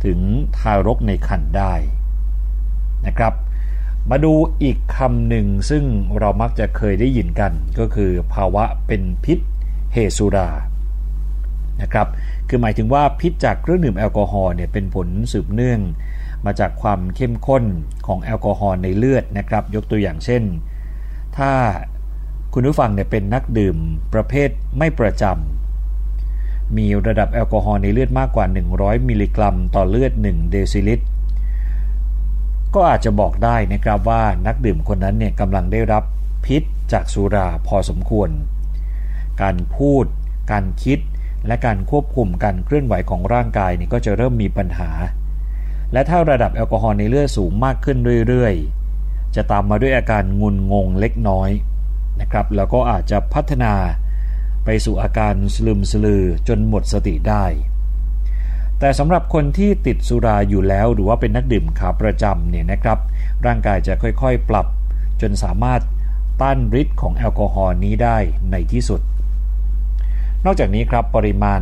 [0.05, 0.19] ถึง
[0.57, 1.73] ทารกในครรภ์ได้
[3.07, 3.33] นะครับ
[4.11, 5.83] มาดูอีกคำหนึ่งซึ่ง
[6.19, 9.39] เรามักจะเคยได้ยินกันก็คือภาวะเป็นพิษ
[9.93, 10.49] เฮสุรา
[11.81, 12.07] นะครับ
[12.47, 15.79] คือหมายถึงว่าพิษจากเครื่องดื่มแอลกอฮอล์เนี่ยเป็นผลสืบเนื่อง
[16.45, 17.63] มาจากความเข้มข้น
[18.07, 20.43] ของแอลกอฮอล์ในเลือดนะครับ ยกตัวอย่างเช่น
[21.37, 21.51] ถ้า
[22.53, 23.77] คุณผู้ฟังเนี่ยเป็นนักดื่ม
[24.13, 25.54] ประเภทไม่ประจำ
[26.77, 28.45] มีระดับแอลกอฮอล์ในเลือดมากกว่า
[28.75, 31.05] 100 มิลลิกรัม ต่อเลือด 1 เดซิลิตร
[32.73, 36.03] ก็อาจจะบอกได้นะครับว่านักดื่มคนนั้นเนี่ยกำลังได้รับ
[36.45, 38.29] พิษจากสุราพอสมควร
[39.41, 40.05] การพูด
[40.51, 40.99] การคิด
[41.47, 44.89] และการควบคุมการเคลื่อนไหวของร่างกายนี่ก็จะเริ่มมีปัญหา
[45.93, 47.97] และถ้าระดับแอลกอฮอล์ในเลือดสูงมากขึ้น
[48.27, 51.49] เรื่อยๆ จะตามมาด้วยอาการงุนงงเล็กน้อย
[52.21, 53.73] นะครับ แล้วก็อาจจะพัฒนา
[54.65, 57.45] ไปสู่อาการสลืมสลือจนหมดสติได้
[58.79, 62.99] แต่สำหรับคนที่ติดสุราอยู่แล้วหรือว่าเป็นนักดื่มขาประจำเนี่ยนะครับ
[63.45, 64.67] ร่างกายจะค่อยๆปรับ
[65.21, 65.81] จนสามารถ
[66.41, 68.17] ต้านฤทธิ์ของแอลกอฮอล์นี้ได้
[68.51, 69.01] ในที่สุด
[70.45, 71.61] นอกจากนี้ครับปริมาณ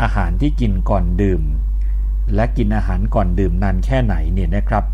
[0.00, 1.42] อาหารที่กินก่อนดื่ม
[2.34, 4.84] และกินอาหารก่อนดื่มนานแค่ไหนเนี่ยนะครับ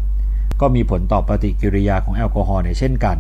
[0.61, 3.17] ก็มีผลต่อปฏิกิริยาของแอลกอฮอล์ในเช่นกัน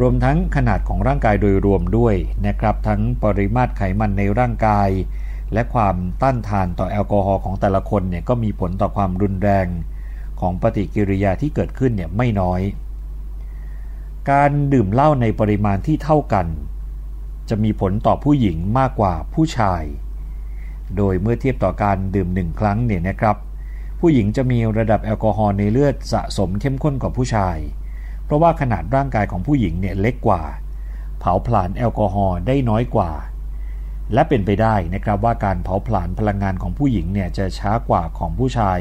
[0.00, 2.14] รวมทั้งขนาดของร่างกายโดยรวมด้วย
[2.46, 4.88] นะครับทั้งปริมาตรไขมันในร่างกาย
[5.52, 9.66] และความต้านทานต่อแอลกอฮอล์ของแต่ละคนเนี่ยก็มีผลต่อความรุนแรง
[10.40, 12.60] ของปฏิกิริยาที่เกิดขึ้นเนี่ยไม่น้อย
[14.30, 16.46] การดื่มเหล้าในปริมาณที่เท่ากัน
[17.48, 19.82] จะมีผลต่อผู้หญิงมากกว่าผู้ชาย
[20.96, 23.36] โดยเมื่อเทียบต่อการดื่มหนึ่งครั้งเนี่ยนะครับ
[24.00, 27.58] ผู้หญิงจะมีระดับแอลกอฮอล์ในเลือดสะสมเข้มข้นกว่าผู้ชาย
[28.24, 30.42] เพราะว่าขนาดร่างกายของผู้หญิงเนี่ยเล็กกว่า
[31.18, 33.10] เผาผลาญแอลกอฮอล์ได้น้อยกว่า
[34.12, 38.78] และเป็นไปได้นะครับว่าการเผาผลาญพลังงานของผู้หญิงเนี่ยจะช้ากว่าของผู้ชาย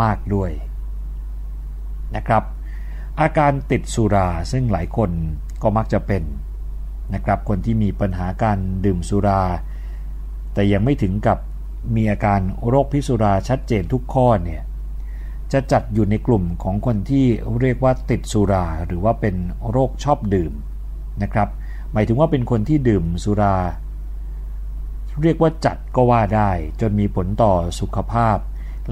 [0.00, 0.50] มากด้วย
[2.16, 2.42] นะครับ
[3.20, 5.10] อาการติดสุราซึ่งหลายคน
[5.62, 6.22] ก็มักจะเป็น
[7.14, 9.42] นะครับคนที่มีปัญหาการดื่มสุรา
[10.54, 11.38] แต่ยังไม่ถึงกับ
[11.96, 14.62] มีอาการโรคพิษสุราชัดเจนทุกข้อเนี่ย
[15.52, 17.26] จะจัดอยู่ในกลุ่มของคนที่
[17.60, 19.36] เรียกว่าติดสุราหรือว่าเป็น
[19.70, 20.52] โรคชอบดื่ม
[21.22, 21.48] นะครับ
[21.92, 23.56] หมายถึงว่าเป็นคนที่ดื่มสุรา
[25.22, 26.50] เรียกว่าจัดก็ว่าได้
[26.80, 28.38] จนมีผลต่อสุขภาพ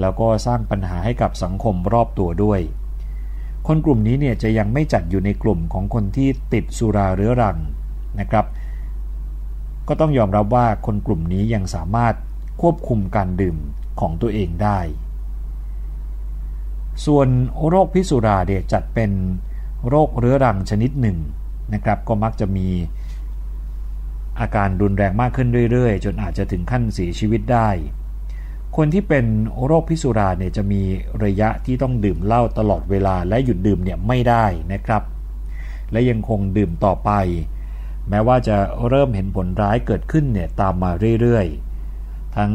[0.01, 2.61] แล้วก็สร้างปัญหาให้กับสังคมรอบตัวด้วย
[3.67, 7.59] คนกลุ่มนี้เนี่ยจะยังไม่จัดอยู่ในกลุ่มของคนที่ติดสุราเรื้อรัง
[8.21, 8.47] นะครับ
[9.89, 12.15] ก็ต้องยอมรับว่าคนกลุ่มนี้ยังสามารถ
[12.61, 13.57] ควบคุมการดื่ม
[14.01, 14.79] ของตัวเองได้
[17.07, 17.29] ส่วน
[17.69, 19.11] โรคพิษสุราเดียจัดเป็น
[19.89, 21.19] โรคเรื้อรังชนิดหนึ่ง
[21.75, 22.69] นะครับ ก็มักจะมี
[24.41, 27.69] อาการรุนแรงมากขึ้นเรื่อยๆ จนอาจจะถึงขั้นเสียชีวิตได้
[28.77, 29.27] คนที่เป็น
[29.65, 30.83] โรคพิษสุราเนี่ยจะมี
[31.25, 35.03] ระยะที่ต้องดื่มเหล้าตลอดเวลาและหยุดดื่มเนี่ยไม่ได้นะครับ
[35.93, 37.11] และยังคงดื่มต่อไป
[38.09, 38.57] แม้ว่าจะ
[38.89, 42.53] เริ่มเห็นผลร้ายเกิดขึ้นเนี่ยตามมาเรื่อยๆ ทั้ง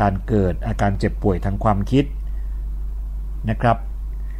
[0.00, 2.04] การเกิดอาการเจ็บป่วยทางความคิด
[3.50, 3.76] นะครับ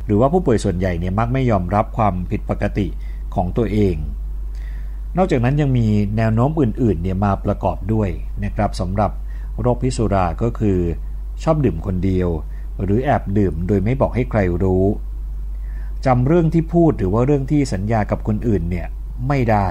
[0.06, 2.86] หรือว่าผู้ป่วยส่วนใหญ่เนี่ยมักไม่ยอมรับความผิดปกติ
[3.34, 3.96] ของตัวเอง
[5.16, 5.86] นอกจากนั้นยังมี
[6.16, 8.08] แนวโน้มอื่นๆเนี่ยมาประกอบด้วย
[8.44, 9.10] นะครับสำหรับ
[9.60, 10.78] โรคพิษสุราก็คือ
[11.42, 12.28] ชอบดื่มคนเดียว
[12.82, 14.84] หรือแอบดื่มโดยไม่บอกให้ใครรู้
[16.06, 18.86] จำเรื่องที่พูดหรือว่าเรื่องที่สัญญากับคนอื่นเนี่ย
[19.28, 19.68] ไม่ได้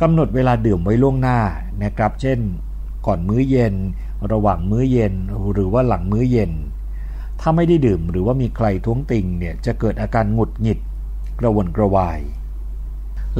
[0.00, 1.40] กำหนดเวลาดื่มไว้ล่วงหน้า
[1.84, 2.38] นะครับ เช่น
[3.06, 3.74] ก่อนมื้อเย็น
[4.32, 5.14] ระหว่างมื้อเย็น
[5.52, 6.52] หรือว่าหลังมื้อเย็น
[7.40, 10.78] ถ้าไม่ได้ดื่มหรือว่ามีใครท้วงติงเนี่ยจะเกิดอาการหงุดหงิด
[11.40, 12.20] กระวนกระวาย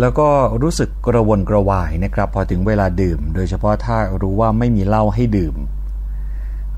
[0.01, 0.29] แล้วก็
[0.63, 5.55] รู้สึกกระวนกระวายนะครับพอถึงเวลาดื่ม โดยเฉพาะถ้ารู้ว่าไม่มีเหล้าให้ดื่ม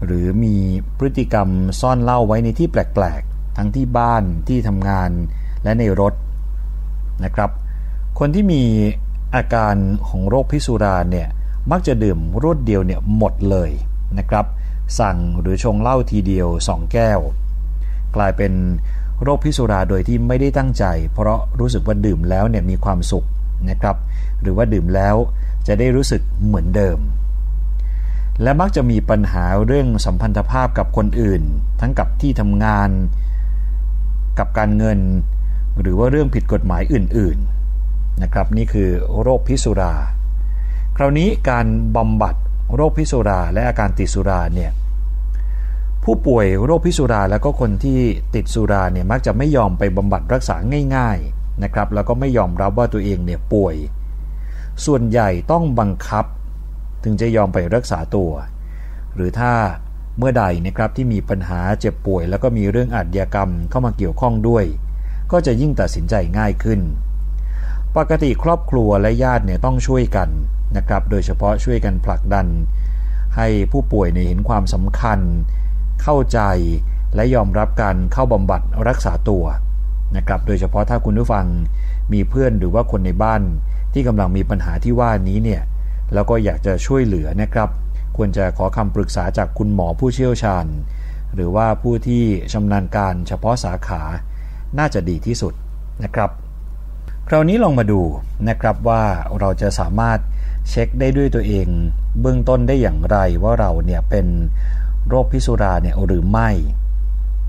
[0.04, 0.56] หรือมี
[0.98, 1.48] พฤติกรรม
[1.80, 5.10] ซ่อนเหล้าไว้ในที่แปลกๆ ทั้งที่บ้านที่ทำงาน
[5.62, 6.14] และในรถ
[7.24, 7.50] นะครับ
[8.18, 8.62] คนที่มี
[9.34, 9.74] อาการ
[10.08, 11.28] ของโรคพิษสุราเนี่ย
[11.70, 13.70] มักจะดื่มรวดเดียวเนี่ยหมดเลย
[14.18, 14.46] นะครับ
[14.98, 17.20] สั่งหรือชงเหล้าทีเดียว 2 แก้ว
[18.16, 18.52] กลายเป็น
[19.22, 23.26] โรคพิษสุราโดยที่ไม่ได้ตั้งใจ เพราะรู้สึกว่าดื่มแล้วเนี่ยมีความสุข
[23.70, 23.96] นะครับ
[24.40, 25.16] หรือว่าดื่มแล้ว
[25.66, 26.98] จะได้รู้สึกเหมือนเดิม
[28.42, 31.42] และมักจะมีปัญหาเรื่องสัมพันธภาพกับคนอื่น
[31.80, 32.90] ทั้งกับที่ทำงาน
[34.38, 34.98] กับการเงิน
[35.80, 37.38] หรือว่าเรื่องผิดกฎหมายอื่น
[37.80, 38.88] ๆนะครับ นี่คือ
[39.20, 39.94] โรคพิษสุรา
[40.96, 41.66] คราวนี้การ
[41.96, 42.34] บำบัด
[42.74, 44.70] โรคพิษสุราและอาการติดสุราเนี่ย
[46.04, 48.00] ผู้ป่วยโรคพิษสุราแล้วก็คนที่
[48.34, 50.56] ติดสุราเนี่ยมักจะไม่ยอมไปบำบัดรักษา
[50.96, 53.74] ง่ายๆนะครับแล้วก็ไม่ยอมรับว่าตัวเองเนี่ยป่วย
[54.84, 56.24] ส่วนใหญ่ต้องบังคับ
[57.04, 58.30] ถึงจะยอมไปรักษาตัว
[59.14, 59.52] หรือถ้า
[60.18, 64.64] เมื่อใดนะครับที่มีปัญหาเจ็บป่วย แล้วก็มีเรื่องอาชญากรรมเข้ามาเกี่ยวข้องด้วย
[65.32, 66.80] ก็จะยิ่งตัดสินใจง่ายขึ้น
[67.96, 70.28] ปกติครอบครัวและญาติเนี่ยต้องช่วยกัน
[70.76, 72.46] นะครับ โดยเฉพาะช่วยกันผลักดัน
[73.36, 75.18] ให้ผู้ป่วยเนี่ยเห็นความสำคัญ
[76.02, 76.40] เข้าใจ
[77.14, 79.44] และยอมรับการเข้าบำบัดรักษาตัว
[80.16, 81.46] นะครับ โดยเฉพาะถ้าคุณผู้ฟัง
[82.12, 83.42] มีเพื่อนหรือว่าคนในบ้าน
[83.92, 85.62] ที่กำลังมีปัญหาที่ว่านี้เนี่ย
[86.14, 87.68] แล้วก็อยากจะช่วยเหลือนะครับ
[88.16, 90.66] ควรจะขอคำปรึกษาจากคุณหมอผู้เชี่ยวชาญ
[91.34, 94.02] หรือว่าผู้ที่ชำนาญการเฉพาะสาขา
[94.78, 95.54] น่าจะดีที่สุด
[96.04, 96.30] นะครับ
[97.28, 98.00] คราวนี้ลองมาดู
[98.48, 99.02] นะครับว่า
[99.40, 100.18] เราจะสามารถ
[100.68, 101.66] เช็คได้ด้วยตัวเอง
[102.20, 104.26] เบื้องต้นได้อย่างไรว่าเราเนี่ยเป็น
[105.08, 106.50] โรคพิษสุราเนี่ยหรือไม่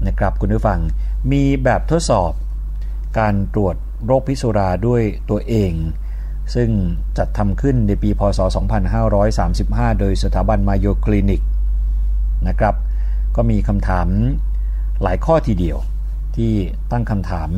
[0.08, 0.80] นะครับคุณผู้ฟัง
[1.32, 2.32] มีแบบทดสอบ
[3.20, 5.74] การตรวจโรคพิษสุราด้วยตัวเอง
[6.56, 6.70] ซึ่ง
[7.18, 8.40] จัดทำขึ้นในปีพศ
[9.20, 11.42] 2535 โดยสถาบันมาโยคลินิก
[12.48, 12.76] นะครับ
[13.36, 14.08] ก็มีคำถาม
[15.02, 15.78] หลายข้อทีเดียว
[16.36, 16.54] ที่
[16.92, 17.50] ตั้งคำถาม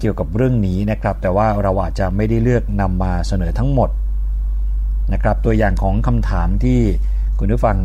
[0.00, 3.90] เกี่ยวกับเรื่องนี้นะครับ แต่ว่าเราอาจจะไม่ได้เลือกนำมาเสนอทั้งหมด
[5.12, 6.80] นะครับ ตัวอย่างของคำถามที่
[7.38, 7.78] คุณผู้ฟัง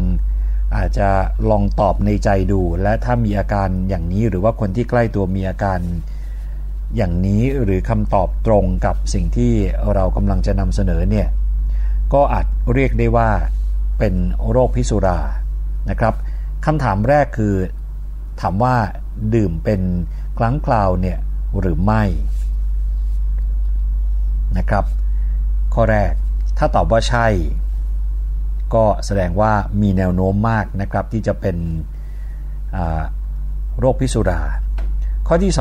[0.76, 1.09] อาจจะ
[1.49, 5.80] ลองตอบในใจดู และถ้ามีอาการอย่างนี้หรือว่าคนที่ใกล้ตัวมีอาการ
[6.97, 9.53] อย่างนี้หรือคำตอบตรงกับสิ่งที่
[9.93, 11.28] เรากำลังจะนำเสนอเนี่ย
[12.13, 13.30] ก็อาจเรียกได้ว่า
[13.99, 14.15] เป็น
[14.49, 15.20] โรคพิษสุรา
[15.89, 16.15] นะครับ
[16.65, 17.55] คำถามแรกคือ
[18.41, 18.76] ถามว่า
[19.36, 19.82] ดื่มเป็น
[20.38, 21.18] ครั้งคราวเนี่ย
[21.59, 22.03] หรือไม่
[24.57, 24.86] นะครับ
[25.74, 26.13] ข้อแรก
[26.58, 27.28] ถ้าตอบว่าใช่
[28.74, 29.51] ก็แสดงว่า
[29.82, 31.58] มีแนวโน้มมากนะครับที่จะเป็น
[33.80, 34.41] โรคพิษสุรา
[35.28, 35.53] ข้อที่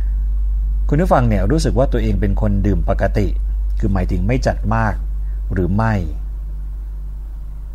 [0.00, 3.26] 2 คุณผู้ฟังเนี่ยรู้สึกว่าตัวเองเป็นคนดื่มปกติ
[3.78, 4.94] คือหมายถึงไม่จัดมาก
[5.52, 5.94] หรือไม่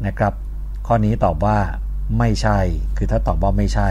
[0.06, 0.34] นะครับ
[0.88, 1.58] ข้อนี้ตอบว่า
[2.18, 2.60] ไม่ใช่
[2.98, 3.90] คือถ้าตอบว่าไม่ใช่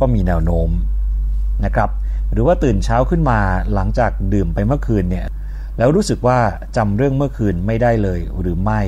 [0.00, 0.70] ก็มีแนวโน้ม
[1.64, 1.90] นะครับ
[2.32, 3.40] หรือว่าตื่นเช้าขึ้นมา
[3.74, 5.26] หลังจากดื่มไปเมื่อคืนเนี่ย
[5.80, 6.38] แล้วรู้สึกว่า
[6.76, 8.82] จำเรื่องเมื่อคืนไม่ได้เลยหรือไม่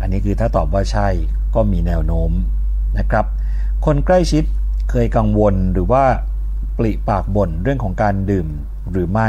[0.00, 1.08] อันนี้คือถ้าตอบว่าใช่
[1.54, 2.30] ก็มีแนวโน้ม
[2.98, 3.26] นะครับ
[3.84, 4.44] คนใกล้ชิด
[4.90, 6.04] เคยกังวลหรือว่า
[6.78, 8.46] ปลิปากบ่นเรื่องของการดื่ม
[8.92, 9.28] หรือไม่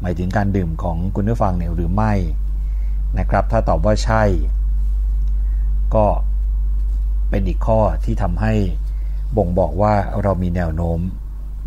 [0.00, 2.12] หมายถึงการดื่มของคุณผู้ฟังเนี่ยหรือไม่
[3.18, 4.22] นะครับ ถ้าตอบว่าใช่
[5.94, 6.06] ก็
[7.30, 8.54] เป็นอีกข้อที่ทำให้
[9.36, 10.98] บ่งบอกว่าเรามีแนวโน้ม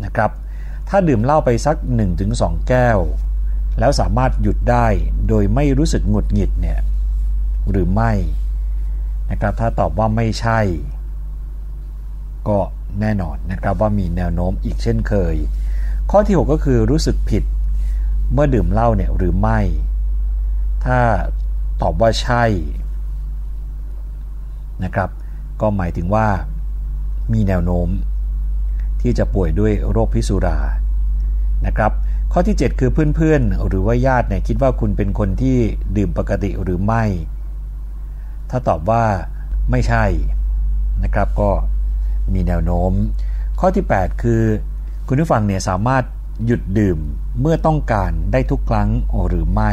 [0.04, 0.30] นะครับ
[0.88, 1.76] ถ้าดื่มเหล้าไปสัก
[2.22, 2.98] 1-2 แก้ว
[3.78, 4.86] แล้วสามารถหยุดได้
[5.28, 6.78] โดยไม่รู้สึกหงุดหงิดเนี่ย
[7.70, 8.12] หรือไม่
[9.30, 10.60] นะครับถ้าตอบว่าไม่ใช่
[12.48, 12.58] ก็
[13.00, 15.34] แน่นอนนะครับว่ามีแนวโน้มอีกเช่นเคย
[16.10, 17.44] ข้อที่ 6 ก็คือรู้สึกผิด
[18.32, 19.60] เมื่อดื่มเหล้าเนี่ยหรือไม่
[20.84, 20.98] ถ้า
[21.82, 22.44] ตอบว่าใช่
[24.84, 25.10] นะครับ
[25.60, 26.26] ก็หมายถึงว่า
[27.32, 27.88] มีแนวโน้ม
[29.00, 30.58] ที่จะป่วยด้วยโรคพิษสุรา
[31.66, 31.92] นะครับ
[32.36, 35.56] ข้อที่ 7 คือเพื่อนๆ หรือว่าญาติเนี่ยคิดว่าคุณเป็นคนที่
[35.96, 37.04] ดื่มปกติหรือไม่
[38.50, 39.04] ถ้าตอบว่า
[39.70, 40.04] ไม่ใช่
[41.04, 41.50] นะครับก็
[42.34, 42.92] มีแนวโน้ม
[43.60, 44.42] ข้อที่ 8 คือ
[45.08, 46.04] คุณผู้ฟังเนี่ยสามารถ
[46.46, 46.98] หยุดดื่ม
[47.40, 48.88] เมื่อต้องการได้ทุกครั้ง
[49.28, 49.72] หรือไม่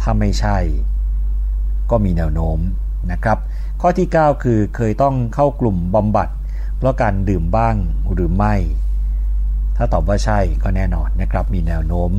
[0.00, 0.58] ถ้าไม่ใช่
[1.90, 2.58] ก็มีแนวโน้ม
[3.12, 3.38] นะครับ
[3.80, 6.28] ข้อที่ 9 คือเคยต้องเข้ากลุ่มบำบัด
[6.76, 7.74] เพราะการดื่มบ้าง
[8.12, 8.56] หรือไม่
[9.82, 12.10] ถ้าตอบว่าใช่ก็แน่นอนนะครับมีแนวโน้ม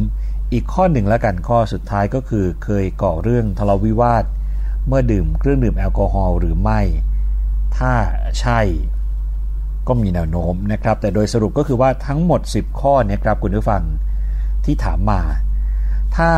[0.54, 4.26] อีกข้อหนึ่งแล้วกันข้อสุดท้ายก็คือเคยก่อเรื่องทะเลาะวิวาท
[4.88, 6.82] เมื่อดื่มเครื่องดื่มแอลกอฮอล์หรือไม่
[7.78, 7.94] ถ้า
[8.40, 8.60] ใช่
[9.88, 13.84] ก็มีแนวโน้มนะครับ แต่โดยสรุปก็คือว่าทั้งหมด 10 ข้อเนี่ยครับคุณผู้ฟัง
[14.66, 15.22] ที่ถามมา
[16.16, 16.32] ถ้า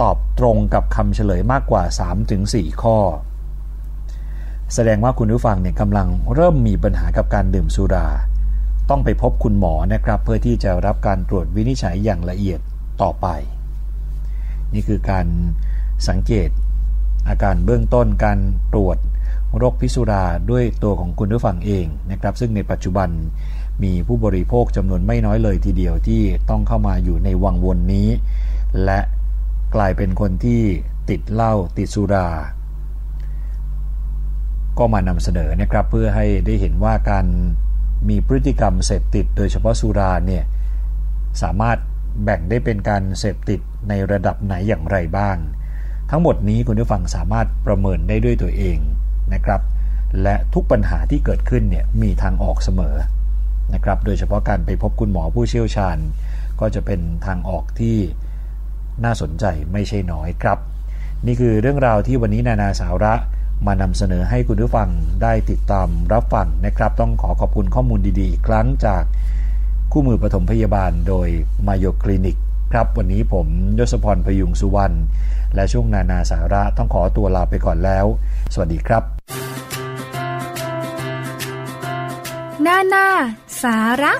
[0.00, 1.82] ตอบตรงกับคำเฉลยมากกว่า
[2.32, 2.98] 3-4 ข้อ
[4.74, 8.08] แสดงว่าคุณผู้ฟังเนี่ยกำลังเริ่มมีปัญหากับการดื่มสุรา
[8.90, 12.60] ต้องไปพบคุณหมอนะครับ เพื่อที่จะรับการตรวจวินิจฉัยอย่างละเอียด
[13.02, 13.26] ต่อไป
[14.74, 15.26] นี่คือการ
[16.08, 16.48] สังเกต
[17.28, 18.38] อาการเบื้องต้นการ
[18.72, 18.98] ตรวจ
[19.56, 23.08] โรคพิษสุราด้วยตัวของคุณผู้ฟังเองนะครับ ซึ่งในปัจจุบัน
[23.82, 28.08] มีผู้บริโภคจำนวนไม่น้อยเลยทีเดียวที่ต้องเข้ามาอยู่ในวังวนนี้
[28.84, 29.00] และ
[29.74, 30.62] กลายเป็นคนที่
[31.10, 32.28] ติดเหล้าติดสุรา
[34.78, 37.26] ก็มานำเสนอนะครับ เพื่อให้ได้เห็นว่าการ
[38.08, 40.44] มีพฤติกรรมเสพติด โดยเฉพาะสุราเนี่ย
[41.42, 41.78] สามารถ
[42.24, 45.36] แบ่งได้เป็นการเสพติดในระดับไหนอย่างไรบ้าง
[46.10, 48.78] ทั้งหมดนี้คุณผู้ฟังสามารถประเมินได้ด้วยตัวเอง
[49.34, 49.60] นะครับ
[50.22, 52.96] และทุกปัญหาที่เกิดขึ้นเนี่ยมีทางออกเสมอ
[53.74, 55.98] นะครับโดยเฉพาะการไปพบคุณหมอผู้เชี่ยวชาญ
[56.60, 57.96] ก็จะเป็นทางออกที่
[59.04, 60.58] น่าสนใจไม่ใช่น้อยครับ
[61.26, 63.14] นี่คือเรื่องราวที่วันนี้นานาสาระ
[63.66, 64.88] มานำเสนอให้คุณผู้ฟัง
[65.22, 69.02] ได้ติดตามรับฟังนะครับ ต้องขอขอบคุณข้อมูลดีๆ อีกครั้งจาก
[69.92, 71.28] คู่มือปฐมพยาบาลโดย
[71.66, 72.36] มายคลินิก
[72.72, 73.46] ครับวันนี้ผม
[73.78, 74.96] ยศพรพยุงสุวรรณ
[75.54, 78.06] และช่วงนานาสาระต้องขอตัวลาไปก่อนแล้ว
[78.54, 79.02] สวัสดีครับ
[82.66, 83.06] นานา
[83.62, 84.12] สาระ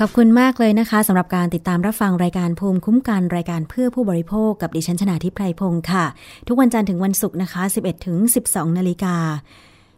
[0.00, 6.04] ขอบคุณมากเลยนะคะสำหรับการติดตามรับฟังรายการภูมิคุ้มกันรายการเพื่อผู้บริโภคกับดิฉันชนาทิพไพรพงศ์ค่ะ
[6.48, 8.16] ทุกวันจันทร์ถึงวันศุกร์นะคะ 11ถึง
[8.48, 9.16] 12 นาฬิกา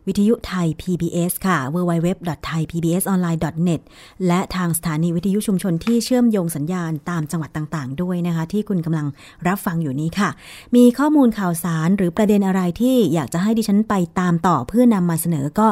[0.08, 3.80] วิทยุไทย PBS ค่ะ www.thaipbsonline.net
[4.26, 9.06] และทางสถานีวิทยุชุมชนที่เชื่อมโยงสัญญาณตามจังหวัดต่างๆ ด้วยนะคะ ที่คุณกำลัง
[9.48, 10.30] รับฟังอยู่นี้ค่ะ
[10.76, 15.68] มีข้อมูลข่าวสารหรือประเด็นอะไรที่อยากจะให้ดิฉันไปตามต่อเพื่อนำมาเสนอก็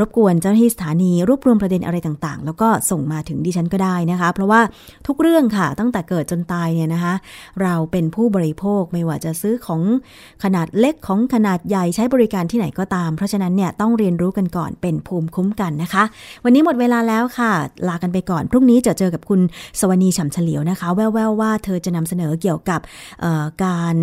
[0.00, 4.60] รบกวนเจ้าหน้าที่สถานีรวบรวมประเด็นอะไรต่างๆ แล้วก็ส่งมาถึงดิฉันก็ได้นะคะ เพราะว่า
[5.06, 7.14] ทุกเรื่องค่ะตั้งแต่เกิดจนตายเนี่ยนะคะ
[7.62, 9.82] เราเป็นผู้บริโภคไม่ว่าจะซื้อของ
[10.44, 16.04] ขนาดเล็กของขนาดใหญ่ใช้บริการที่ไหนก็ตาม เพราะฉะนั้นเนี่ยต้องเรียนรู้กันก่อนเป็นภูมิคุ้มกันนะคะ
[16.44, 17.52] วันนี้หมดเวลาแล้วค่ะ
[17.88, 19.40] ลากันไปก่อน พรุ่งนี้จะเจอกับคุณ
[19.80, 22.80] สวนีฉ่ำเฉลียวนะคะ แววๆว่าเธอจะนำเสนอเกี่ยวกับ
[23.64, 23.96] การ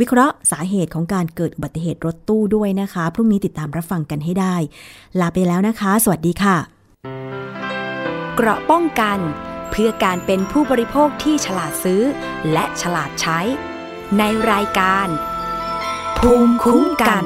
[0.00, 4.56] วิเคราะห์สาเหตุของการเกิดอุบัติเหตุรถตู้ด้วยนะคะ พรุ่งนี้ติดตามรับฟังกันให้ได้
[5.20, 6.56] ลาไปแล้วนะคะ สวัสดีค่ะ
[8.36, 9.18] เกราะป้องกัน
[9.70, 12.02] เพื่อการเป็นผู้บริโภคที่ฉลาดซื้อ
[12.52, 13.40] และฉลาดใช้
[14.18, 15.08] ในรายการ
[16.18, 17.24] ภูมิคุ้มกัน